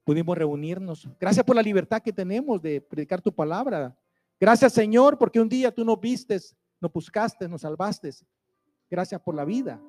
pudimos 0.03 0.37
reunirnos. 0.37 1.09
Gracias 1.19 1.45
por 1.45 1.55
la 1.55 1.61
libertad 1.61 2.01
que 2.01 2.13
tenemos 2.13 2.61
de 2.61 2.79
predicar 2.81 3.21
tu 3.21 3.33
palabra. 3.33 3.97
Gracias, 4.39 4.73
Señor, 4.73 5.17
porque 5.17 5.39
un 5.39 5.49
día 5.49 5.71
tú 5.71 5.83
nos 5.83 5.99
vistes, 5.99 6.55
nos 6.79 6.91
buscaste, 6.91 7.47
nos 7.47 7.61
salvaste. 7.61 8.11
Gracias 8.89 9.21
por 9.21 9.35
la 9.35 9.45
vida, 9.45 9.81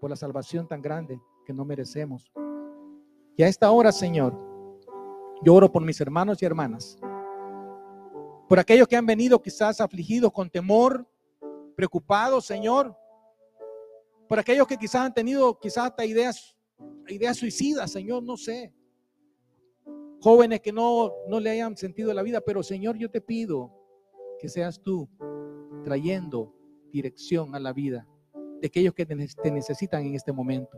por 0.00 0.10
la 0.10 0.16
salvación 0.16 0.66
tan 0.66 0.82
grande 0.82 1.20
que 1.46 1.52
no 1.52 1.64
merecemos. 1.64 2.30
Y 3.38 3.44
a 3.44 3.46
esta 3.46 3.70
hora, 3.70 3.92
Señor, 3.92 4.36
yo 5.44 5.54
oro 5.54 5.70
por 5.70 5.80
mis 5.84 6.00
hermanos 6.00 6.42
y 6.42 6.44
hermanas 6.44 6.98
por 8.48 8.58
aquellos 8.58 8.88
que 8.88 8.96
han 8.96 9.06
venido 9.06 9.40
quizás 9.40 9.80
afligidos 9.80 10.32
con 10.32 10.50
temor, 10.50 11.06
preocupados, 11.76 12.46
Señor, 12.46 12.96
por 14.28 14.40
aquellos 14.40 14.66
que 14.66 14.76
quizás 14.76 15.02
han 15.02 15.14
tenido 15.14 15.56
quizás 15.60 15.90
hasta 15.90 16.04
ideas, 16.04 16.56
ideas 17.06 17.36
suicidas, 17.36 17.92
Señor, 17.92 18.24
no 18.24 18.36
sé. 18.36 18.74
Jóvenes 20.20 20.60
que 20.60 20.72
no, 20.72 21.12
no 21.28 21.38
le 21.38 21.50
hayan 21.50 21.76
sentido 21.76 22.12
la 22.12 22.22
vida, 22.22 22.40
pero 22.40 22.64
Señor, 22.64 22.96
yo 22.96 23.08
te 23.08 23.20
pido 23.20 23.70
que 24.40 24.48
seas 24.48 24.82
tú 24.82 25.08
trayendo 25.84 26.52
dirección 26.90 27.54
a 27.54 27.60
la 27.60 27.72
vida 27.72 28.04
de 28.60 28.66
aquellos 28.66 28.94
que 28.94 29.06
te 29.06 29.50
necesitan 29.52 30.04
en 30.04 30.16
este 30.16 30.32
momento. 30.32 30.76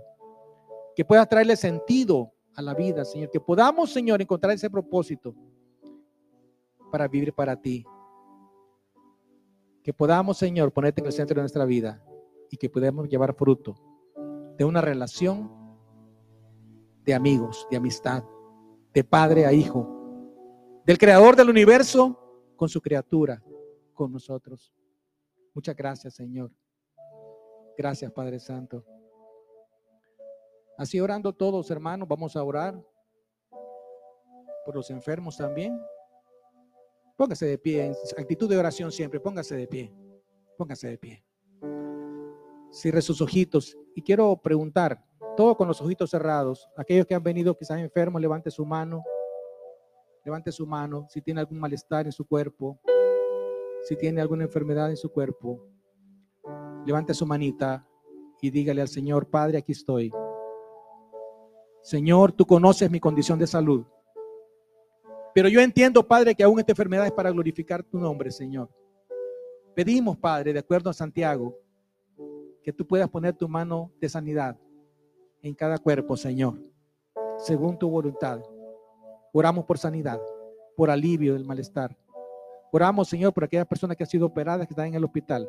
Que 0.95 1.07
puedas 1.07 1.27
traerle 1.27 1.57
sentido 1.57 2.35
a 2.61 2.63
la 2.63 2.75
vida, 2.75 3.05
Señor. 3.05 3.31
Que 3.31 3.41
podamos, 3.41 3.93
Señor, 3.93 4.23
encontrar 4.23 4.55
ese 4.55 4.71
propósito 4.71 5.35
para 6.91 7.09
vivir 7.09 7.33
para 7.33 7.61
ti. 7.61 7.85
Que 9.83 9.93
podamos, 9.93 10.39
Señor, 10.39 10.73
ponerte 10.73 11.01
en 11.01 11.07
el 11.07 11.13
centro 11.13 11.37
de 11.37 11.43
nuestra 11.43 11.65
vida 11.65 12.05
y 12.51 12.57
que 12.57 12.71
podamos 12.71 13.09
llevar 13.09 13.35
fruto 13.35 13.75
de 14.57 14.65
una 14.65 14.81
relación 14.81 15.51
de 17.05 17.15
amigos, 17.15 17.67
de 17.71 17.79
amistad, 17.79 18.23
de 18.93 19.05
padre 19.05 19.47
a 19.47 19.53
hijo, 19.53 19.89
del 20.85 20.99
creador 20.99 21.35
del 21.37 21.49
universo 21.49 22.19
con 22.57 22.69
su 22.69 22.81
criatura, 22.81 23.43
con 23.95 24.13
nosotros. 24.13 24.73
Muchas 25.55 25.75
gracias, 25.75 26.15
Señor. 26.15 26.53
Gracias, 27.77 28.13
Padre 28.13 28.39
Santo. 28.39 28.85
Así 30.81 30.99
orando 30.99 31.35
todos, 31.35 31.71
hermanos, 31.71 32.09
vamos 32.09 32.35
a 32.37 32.43
orar 32.43 32.83
por 34.65 34.75
los 34.75 34.89
enfermos 34.89 35.37
también. 35.37 35.79
Póngase 37.19 37.45
de 37.45 37.59
pie, 37.59 37.85
en 37.85 37.95
actitud 38.17 38.49
de 38.49 38.57
oración 38.57 38.91
siempre, 38.91 39.21
póngase 39.21 39.57
de 39.57 39.69
pie, 39.69 39.93
póngase 40.57 40.89
de 40.89 40.97
pie. 40.97 41.23
Cierre 42.71 43.03
sus 43.03 43.21
ojitos 43.21 43.77
y 43.95 44.01
quiero 44.01 44.35
preguntar, 44.41 45.05
todo 45.37 45.55
con 45.55 45.69
los 45.69 45.83
ojitos 45.83 46.09
cerrados, 46.09 46.67
aquellos 46.79 47.05
que 47.05 47.15
han 47.15 47.23
venido 47.23 47.55
quizás 47.55 47.79
enfermos, 47.79 48.23
levante 48.23 48.51
su 48.51 48.65
mano, 48.65 49.05
levante 50.25 50.51
su 50.51 50.67
mano, 50.67 51.07
si 51.11 51.21
tiene 51.21 51.41
algún 51.41 51.61
malestar 51.61 52.07
en 52.07 52.13
su 52.13 52.27
cuerpo, 52.27 52.81
si 53.83 53.97
tiene 53.97 54.23
alguna 54.23 54.45
enfermedad 54.45 54.89
en 54.89 54.97
su 54.97 55.13
cuerpo, 55.13 55.63
levante 56.87 57.13
su 57.13 57.27
manita 57.27 57.87
y 58.41 58.49
dígale 58.49 58.81
al 58.81 58.89
Señor, 58.89 59.29
Padre, 59.29 59.59
aquí 59.59 59.73
estoy. 59.73 60.11
Señor, 61.83 62.33
tú 62.33 62.45
conoces 62.47 62.91
mi 62.91 63.01
condición 63.01 63.39
de 63.39 63.47
salud. 63.47 63.85
Pero 65.35 65.49
yo 65.49 65.61
entiendo, 65.61 66.07
Padre, 66.07 66.35
que 66.35 66.43
aún 66.43 66.59
esta 66.59 66.73
enfermedad 66.73 67.07
es 67.07 67.13
para 67.13 67.31
glorificar 67.31 67.83
tu 67.83 67.99
nombre, 67.99 68.31
Señor. 68.31 68.69
Pedimos, 69.75 70.19
Padre, 70.19 70.53
de 70.53 70.59
acuerdo 70.59 70.91
a 70.91 70.93
Santiago, 70.93 71.57
que 72.63 72.73
tú 72.73 72.87
puedas 72.87 73.09
poner 73.09 73.35
tu 73.35 73.49
mano 73.49 73.91
de 74.01 74.09
sanidad 74.09 74.59
en 75.43 75.55
cada 75.55 75.79
cuerpo, 75.79 76.17
Señor, 76.17 76.59
según 77.39 77.79
tu 77.79 77.89
voluntad. 77.89 78.43
Oramos 79.33 79.65
por 79.65 79.79
sanidad, 79.79 80.21
por 80.77 80.91
alivio 80.91 81.35
del 81.35 81.47
malestar. 81.47 81.97
Oramos, 82.73 83.09
Señor, 83.09 83.33
por 83.33 83.45
aquellas 83.45 83.67
personas 83.67 83.97
que 83.97 84.03
han 84.03 84.11
sido 84.11 84.27
operadas, 84.27 84.67
que 84.67 84.73
están 84.73 84.89
en 84.89 84.95
el 84.95 85.05
hospital. 85.05 85.49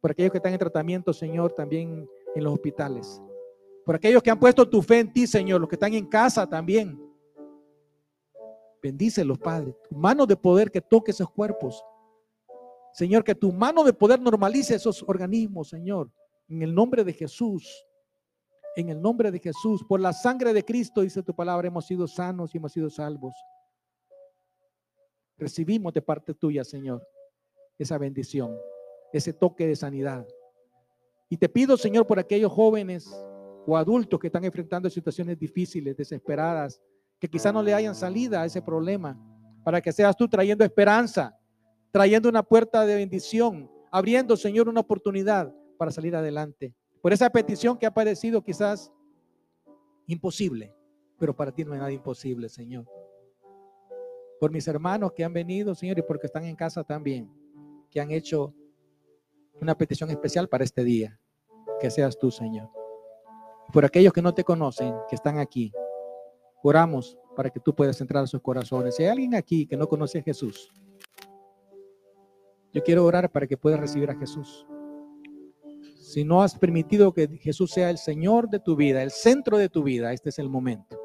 Por 0.00 0.10
aquellos 0.10 0.30
que 0.30 0.38
están 0.38 0.52
en 0.52 0.58
tratamiento, 0.58 1.12
Señor, 1.12 1.52
también 1.52 2.08
en 2.34 2.44
los 2.44 2.52
hospitales. 2.52 3.20
Por 3.84 3.96
aquellos 3.96 4.22
que 4.22 4.30
han 4.30 4.40
puesto 4.40 4.68
tu 4.68 4.80
fe 4.80 5.00
en 5.00 5.12
ti, 5.12 5.26
Señor, 5.26 5.60
los 5.60 5.68
que 5.68 5.76
están 5.76 5.92
en 5.92 6.06
casa 6.06 6.48
también. 6.48 6.98
Bendícelos, 8.82 9.38
Padre. 9.38 9.76
Tu 9.88 9.94
mano 9.94 10.26
de 10.26 10.36
poder 10.36 10.70
que 10.70 10.80
toque 10.80 11.10
esos 11.10 11.30
cuerpos. 11.30 11.84
Señor, 12.92 13.24
que 13.24 13.34
tu 13.34 13.52
mano 13.52 13.84
de 13.84 13.92
poder 13.92 14.20
normalice 14.20 14.74
esos 14.74 15.02
organismos, 15.06 15.68
Señor. 15.68 16.10
En 16.48 16.62
el 16.62 16.74
nombre 16.74 17.04
de 17.04 17.12
Jesús. 17.12 17.86
En 18.76 18.88
el 18.88 19.00
nombre 19.00 19.30
de 19.30 19.38
Jesús. 19.38 19.84
Por 19.86 20.00
la 20.00 20.12
sangre 20.12 20.52
de 20.54 20.64
Cristo, 20.64 21.02
dice 21.02 21.22
tu 21.22 21.34
palabra, 21.34 21.68
hemos 21.68 21.86
sido 21.86 22.06
sanos 22.06 22.54
y 22.54 22.58
hemos 22.58 22.72
sido 22.72 22.88
salvos. 22.88 23.34
Recibimos 25.36 25.92
de 25.92 26.00
parte 26.00 26.32
tuya, 26.32 26.64
Señor, 26.64 27.06
esa 27.76 27.98
bendición, 27.98 28.56
ese 29.12 29.32
toque 29.32 29.66
de 29.66 29.76
sanidad. 29.76 30.26
Y 31.28 31.36
te 31.36 31.48
pido, 31.48 31.76
Señor, 31.76 32.06
por 32.06 32.18
aquellos 32.18 32.52
jóvenes 32.52 33.10
o 33.66 33.76
adultos 33.76 34.18
que 34.20 34.28
están 34.28 34.44
enfrentando 34.44 34.90
situaciones 34.90 35.38
difíciles, 35.38 35.96
desesperadas, 35.96 36.80
que 37.18 37.28
quizá 37.28 37.52
no 37.52 37.62
le 37.62 37.72
hayan 37.72 37.94
salida 37.94 38.42
a 38.42 38.46
ese 38.46 38.60
problema, 38.60 39.18
para 39.64 39.80
que 39.80 39.92
seas 39.92 40.16
tú 40.16 40.28
trayendo 40.28 40.64
esperanza, 40.64 41.38
trayendo 41.90 42.28
una 42.28 42.42
puerta 42.42 42.84
de 42.84 42.96
bendición, 42.96 43.70
abriendo, 43.90 44.36
Señor, 44.36 44.68
una 44.68 44.80
oportunidad 44.80 45.54
para 45.78 45.90
salir 45.90 46.14
adelante. 46.14 46.74
Por 47.00 47.12
esa 47.12 47.30
petición 47.30 47.78
que 47.78 47.86
ha 47.86 47.94
parecido 47.94 48.42
quizás 48.42 48.92
imposible, 50.06 50.74
pero 51.18 51.34
para 51.34 51.52
ti 51.52 51.64
no 51.64 51.72
hay 51.72 51.78
nada 51.78 51.92
imposible, 51.92 52.48
Señor. 52.48 52.86
Por 54.40 54.50
mis 54.50 54.66
hermanos 54.68 55.12
que 55.12 55.24
han 55.24 55.32
venido, 55.32 55.74
Señor, 55.74 55.98
y 55.98 56.02
porque 56.02 56.26
están 56.26 56.44
en 56.44 56.56
casa 56.56 56.84
también, 56.84 57.30
que 57.90 58.00
han 58.00 58.10
hecho 58.10 58.54
una 59.60 59.76
petición 59.76 60.10
especial 60.10 60.48
para 60.48 60.64
este 60.64 60.84
día. 60.84 61.18
Que 61.80 61.90
seas 61.90 62.18
tú, 62.18 62.30
Señor. 62.30 62.68
Por 63.72 63.84
aquellos 63.84 64.12
que 64.12 64.22
no 64.22 64.34
te 64.34 64.44
conocen, 64.44 64.94
que 65.08 65.16
están 65.16 65.38
aquí, 65.38 65.72
Oramos 66.66 67.18
para 67.36 67.50
que 67.50 67.60
tú 67.60 67.74
puedas 67.74 68.00
entrar 68.00 68.24
a 68.24 68.26
sus 68.26 68.40
corazones. 68.40 68.96
Si 68.96 69.02
hay 69.02 69.10
alguien 69.10 69.34
aquí 69.34 69.66
que 69.66 69.76
no 69.76 69.86
conoce 69.86 70.20
a 70.20 70.22
Jesús, 70.22 70.72
yo 72.72 72.82
quiero 72.82 73.04
orar 73.04 73.30
para 73.30 73.46
que 73.46 73.58
puedas 73.58 73.78
recibir 73.78 74.10
a 74.10 74.16
Jesús. 74.16 74.66
Si 76.00 76.24
no 76.24 76.42
has 76.42 76.58
permitido 76.58 77.12
que 77.12 77.28
Jesús 77.36 77.70
sea 77.70 77.90
el 77.90 77.98
Señor 77.98 78.48
de 78.48 78.60
tu 78.60 78.76
vida, 78.76 79.02
el 79.02 79.10
centro 79.10 79.58
de 79.58 79.68
tu 79.68 79.82
vida, 79.82 80.14
este 80.14 80.30
es 80.30 80.38
el 80.38 80.48
momento. 80.48 80.98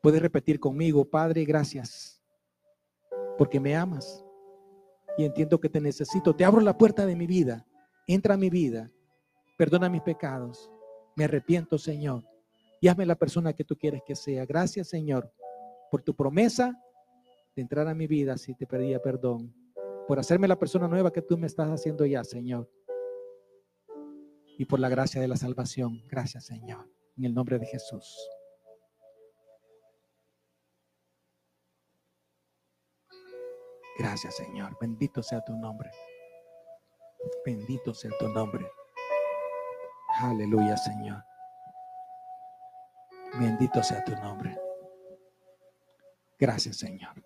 Puedes 0.00 0.22
repetir 0.22 0.60
conmigo, 0.60 1.04
Padre, 1.04 1.44
gracias, 1.44 2.22
porque 3.36 3.58
me 3.58 3.74
amas 3.74 4.24
y 5.18 5.24
entiendo 5.24 5.58
que 5.58 5.68
te 5.68 5.80
necesito. 5.80 6.36
Te 6.36 6.44
abro 6.44 6.60
la 6.60 6.78
puerta 6.78 7.06
de 7.06 7.16
mi 7.16 7.26
vida, 7.26 7.66
entra 8.06 8.34
a 8.34 8.38
mi 8.38 8.50
vida, 8.50 8.92
perdona 9.56 9.88
mis 9.88 10.02
pecados, 10.02 10.70
me 11.16 11.24
arrepiento, 11.24 11.78
Señor 11.78 12.24
y 12.82 12.88
hazme 12.88 13.06
la 13.06 13.14
persona 13.14 13.52
que 13.52 13.62
tú 13.62 13.76
quieres 13.76 14.02
que 14.04 14.16
sea. 14.16 14.44
Gracias, 14.44 14.88
Señor, 14.88 15.32
por 15.88 16.02
tu 16.02 16.16
promesa 16.16 16.76
de 17.54 17.62
entrar 17.62 17.86
a 17.86 17.94
mi 17.94 18.08
vida 18.08 18.36
si 18.36 18.56
te 18.56 18.66
pedía 18.66 19.00
perdón, 19.00 19.54
por 20.08 20.18
hacerme 20.18 20.48
la 20.48 20.58
persona 20.58 20.88
nueva 20.88 21.12
que 21.12 21.22
tú 21.22 21.38
me 21.38 21.46
estás 21.46 21.68
haciendo 21.68 22.04
ya, 22.04 22.24
Señor. 22.24 22.68
Y 24.58 24.64
por 24.64 24.80
la 24.80 24.88
gracia 24.88 25.20
de 25.20 25.28
la 25.28 25.36
salvación. 25.36 26.02
Gracias, 26.08 26.46
Señor. 26.46 26.90
En 27.16 27.24
el 27.24 27.34
nombre 27.34 27.60
de 27.60 27.66
Jesús. 27.66 28.18
Gracias, 33.96 34.36
Señor. 34.36 34.76
Bendito 34.80 35.22
sea 35.22 35.40
tu 35.44 35.54
nombre. 35.56 35.88
Bendito 37.46 37.94
sea 37.94 38.10
tu 38.18 38.28
nombre. 38.28 38.66
Aleluya, 40.20 40.76
Señor. 40.76 41.22
Bendito 43.38 43.82
sea 43.82 44.04
tu 44.04 44.12
nombre. 44.12 44.56
Gracias, 46.38 46.76
Señor. 46.76 47.22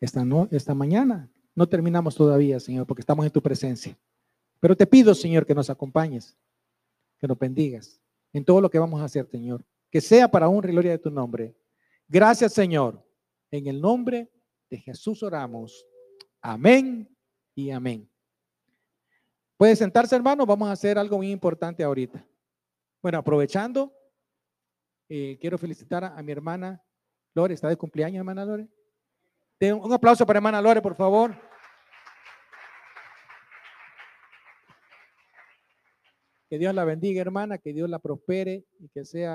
Esta, 0.00 0.24
no, 0.24 0.48
esta 0.50 0.74
mañana 0.74 1.28
no 1.54 1.68
terminamos 1.68 2.14
todavía, 2.14 2.60
Señor, 2.60 2.86
porque 2.86 3.00
estamos 3.00 3.24
en 3.24 3.32
tu 3.32 3.42
presencia. 3.42 3.96
Pero 4.60 4.76
te 4.76 4.86
pido, 4.86 5.14
Señor, 5.14 5.46
que 5.46 5.54
nos 5.54 5.70
acompañes, 5.70 6.36
que 7.18 7.26
nos 7.26 7.38
bendigas 7.38 8.00
en 8.32 8.44
todo 8.44 8.60
lo 8.60 8.70
que 8.70 8.78
vamos 8.78 9.00
a 9.00 9.04
hacer, 9.04 9.26
Señor. 9.26 9.64
Que 9.90 10.00
sea 10.00 10.28
para 10.28 10.48
honra 10.48 10.70
y 10.70 10.72
gloria 10.72 10.92
de 10.92 10.98
tu 10.98 11.10
nombre. 11.10 11.56
Gracias, 12.08 12.52
Señor. 12.52 13.02
En 13.50 13.66
el 13.66 13.80
nombre 13.80 14.30
de 14.70 14.78
Jesús 14.78 15.22
oramos. 15.22 15.86
Amén 16.40 17.08
y 17.54 17.70
amén. 17.70 18.08
Puede 19.56 19.76
sentarse, 19.76 20.16
hermano. 20.16 20.44
Vamos 20.46 20.68
a 20.68 20.72
hacer 20.72 20.98
algo 20.98 21.16
muy 21.16 21.30
importante 21.30 21.84
ahorita. 21.84 22.24
Bueno, 23.00 23.18
aprovechando 23.18 23.92
eh, 25.08 25.36
quiero 25.40 25.58
felicitar 25.58 26.04
a, 26.04 26.22
mi 26.22 26.32
hermana 26.32 26.82
Lore. 27.34 27.54
¿Está 27.54 27.68
de 27.68 27.76
cumpleaños, 27.76 28.18
hermana 28.18 28.44
Lore? 28.44 28.68
un 29.60 29.92
aplauso 29.94 30.26
para 30.26 30.38
hermana 30.38 30.60
Lore, 30.60 30.82
por 30.82 30.94
favor. 30.94 31.34
Que 36.50 36.58
Dios 36.58 36.74
la 36.74 36.84
bendiga, 36.84 37.20
hermana, 37.22 37.58
que 37.58 37.72
Dios 37.72 37.88
la 37.88 37.98
prospere 37.98 38.66
y 38.78 38.88
que 38.88 39.04
sea 39.04 39.32